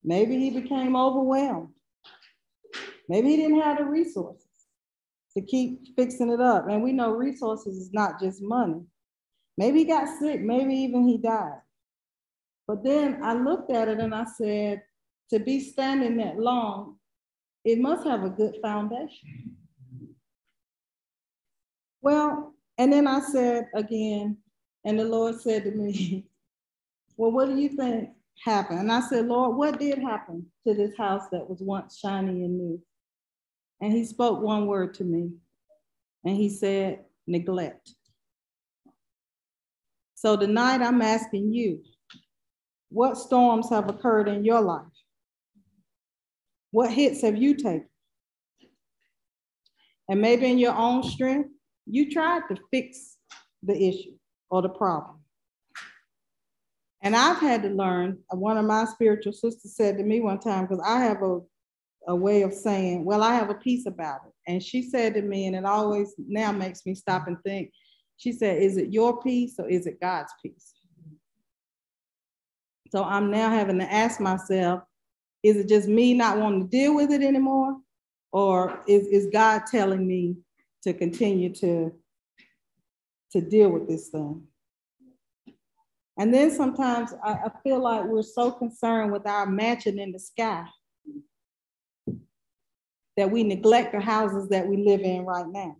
[0.03, 1.69] Maybe he became overwhelmed.
[3.07, 4.47] Maybe he didn't have the resources
[5.35, 6.67] to keep fixing it up.
[6.69, 8.81] And we know resources is not just money.
[9.57, 11.61] Maybe he got sick, maybe even he died.
[12.67, 14.81] But then I looked at it and I said,
[15.29, 16.97] to be standing that long,
[17.65, 19.55] it must have a good foundation.
[22.01, 24.37] Well, and then I said again,
[24.85, 26.25] and the Lord said to me,
[27.17, 28.09] Well, what do you think
[28.43, 28.79] happened?
[28.79, 32.57] And I said, Lord, what did happen to this house that was once shiny and
[32.57, 32.81] new?
[33.81, 35.31] And he spoke one word to me,
[36.23, 37.91] and he said, neglect.
[40.15, 41.83] So tonight I'm asking you,
[42.89, 44.85] what storms have occurred in your life?
[46.71, 47.89] What hits have you taken?
[50.09, 51.49] And maybe in your own strength,
[51.85, 53.17] you tried to fix
[53.61, 54.17] the issue
[54.53, 55.15] or the problem.
[57.01, 60.39] And I've had to learn, uh, one of my spiritual sisters said to me one
[60.39, 61.39] time, because I have a,
[62.07, 64.33] a way of saying, well, I have a piece about it.
[64.45, 67.71] And she said to me, and it always now makes me stop and think,
[68.17, 70.71] she said, is it your peace or is it God's peace?
[72.91, 74.83] So I'm now having to ask myself,
[75.41, 77.77] is it just me not wanting to deal with it anymore?
[78.31, 80.35] Or is, is God telling me
[80.83, 81.91] to continue to,
[83.33, 84.43] to deal with this thing?
[86.17, 90.19] And then sometimes I, I feel like we're so concerned with our mansion in the
[90.19, 90.65] sky
[93.17, 95.75] that we neglect the houses that we live in right now.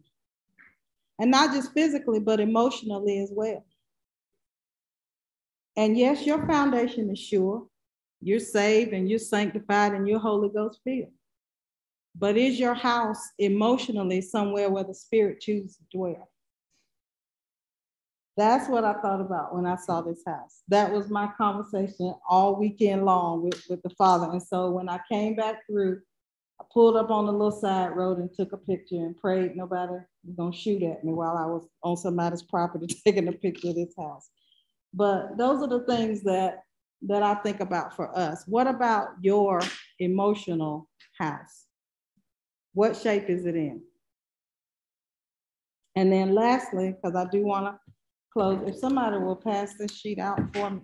[1.20, 3.64] And not just physically, but emotionally as well.
[5.76, 7.68] And yes, your foundation is sure.
[8.22, 11.12] You're saved and you're sanctified and you're Holy Ghost filled.
[12.16, 16.30] But is your house emotionally somewhere where the Spirit chooses to dwell?
[18.36, 20.64] That's what I thought about when I saw this house.
[20.68, 24.32] That was my conversation all weekend long with, with the father.
[24.32, 26.02] And so when I came back through,
[26.60, 29.94] I pulled up on the little side road and took a picture and prayed nobody
[30.24, 33.76] was gonna shoot at me while I was on somebody's property taking a picture of
[33.76, 34.30] this house.
[34.94, 36.64] But those are the things that
[37.06, 38.46] that I think about for us.
[38.48, 39.60] What about your
[40.00, 41.66] emotional house?
[42.74, 43.82] What shape is it in?
[45.96, 47.93] And then lastly, because I do want to
[48.34, 48.60] close.
[48.66, 50.82] If somebody will pass this sheet out for me.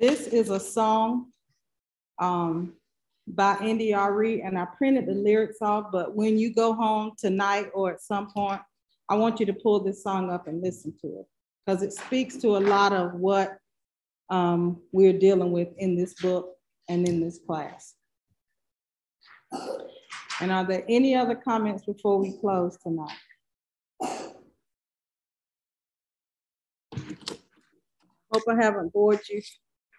[0.00, 1.26] This is a song
[2.20, 2.74] um,
[3.26, 7.92] by NDRE, and I printed the lyrics off, but when you go home tonight or
[7.92, 8.60] at some point,
[9.08, 11.26] I want you to pull this song up and listen to it
[11.64, 13.58] because it speaks to a lot of what
[14.30, 16.54] um, we're dealing with in this book
[16.88, 17.94] and in this class.
[20.40, 23.16] And are there any other comments before we close tonight?
[28.32, 29.40] Hope I haven't bored you.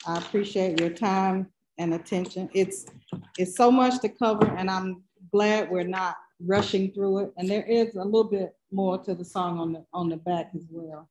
[0.07, 2.49] I appreciate your time and attention.
[2.53, 2.85] It's,
[3.37, 6.15] it's so much to cover and I'm glad we're not
[6.45, 7.33] rushing through it.
[7.37, 10.51] And there is a little bit more to the song on the, on the back
[10.55, 11.09] as well.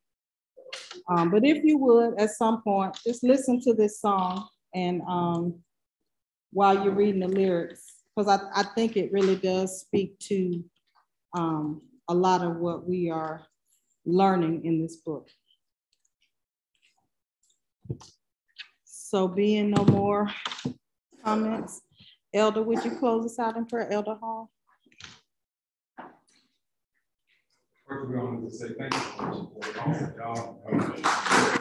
[1.08, 5.56] Um, but if you would, at some point, just listen to this song and, um,
[6.50, 10.64] while you're reading the lyrics, because I, I think it really does speak to,
[11.36, 13.46] um, a lot of what we are
[14.04, 15.28] learning in this book.
[18.84, 20.28] So being no more
[21.24, 21.80] comments,
[22.34, 24.50] Elder, would you close us out in prayer, Elder Hall?
[27.86, 29.00] First, we want to say thank you
[30.60, 31.57] for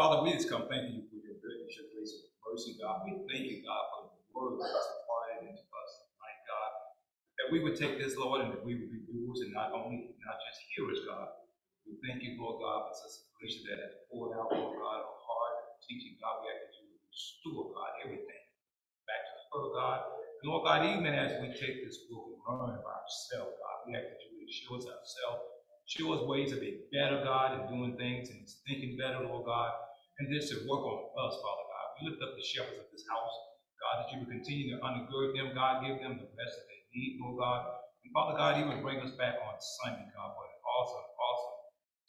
[0.00, 3.04] Father, we just come thanking you for your goodness, your grace, and mercy, God.
[3.04, 6.72] We thank you, God, for the word that is imparted into us tonight, God.
[7.36, 10.16] That we would take this, Lord, and that we would be doers and not only,
[10.24, 11.44] not just hearers, God.
[11.84, 15.20] We thank you, Lord God, for Sister Felicia that has poured out, Lord God, her
[15.20, 16.40] heart, teaching, God.
[16.40, 18.44] We ask that you would restore, God, everything
[19.04, 20.00] back to the her, God.
[20.16, 24.00] And Lord God, even as we take this book and learn about ourselves, God, we
[24.00, 25.44] ask that you would show us ourselves
[25.90, 29.72] Show us ways to be better, God, in doing things and thinking better, Lord God.
[30.20, 31.86] And this to work on us, Father God.
[31.96, 33.34] We lift up the shepherds of this house,
[33.80, 36.80] God, that you would continue to undergird them, God, give them the best that they
[36.92, 37.60] need, Lord God.
[38.04, 41.56] And Father God, you would bring us back on Sunday, God, for an awesome, awesome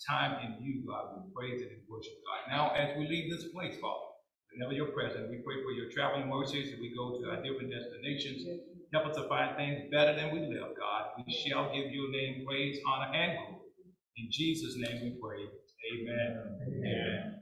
[0.04, 1.24] time in you, God.
[1.24, 2.52] We praise and worship, God.
[2.52, 4.12] Now, as we leave this place, Father,
[4.52, 7.72] whenever you're present, we pray for your traveling mercies as we go to our different
[7.72, 8.44] destinations.
[8.92, 11.16] Help us to find things better than we live, God.
[11.16, 13.72] We shall give your name praise, honor, and glory.
[14.18, 15.48] In Jesus' name we pray.
[15.48, 16.60] Amen.
[16.68, 17.41] Amen.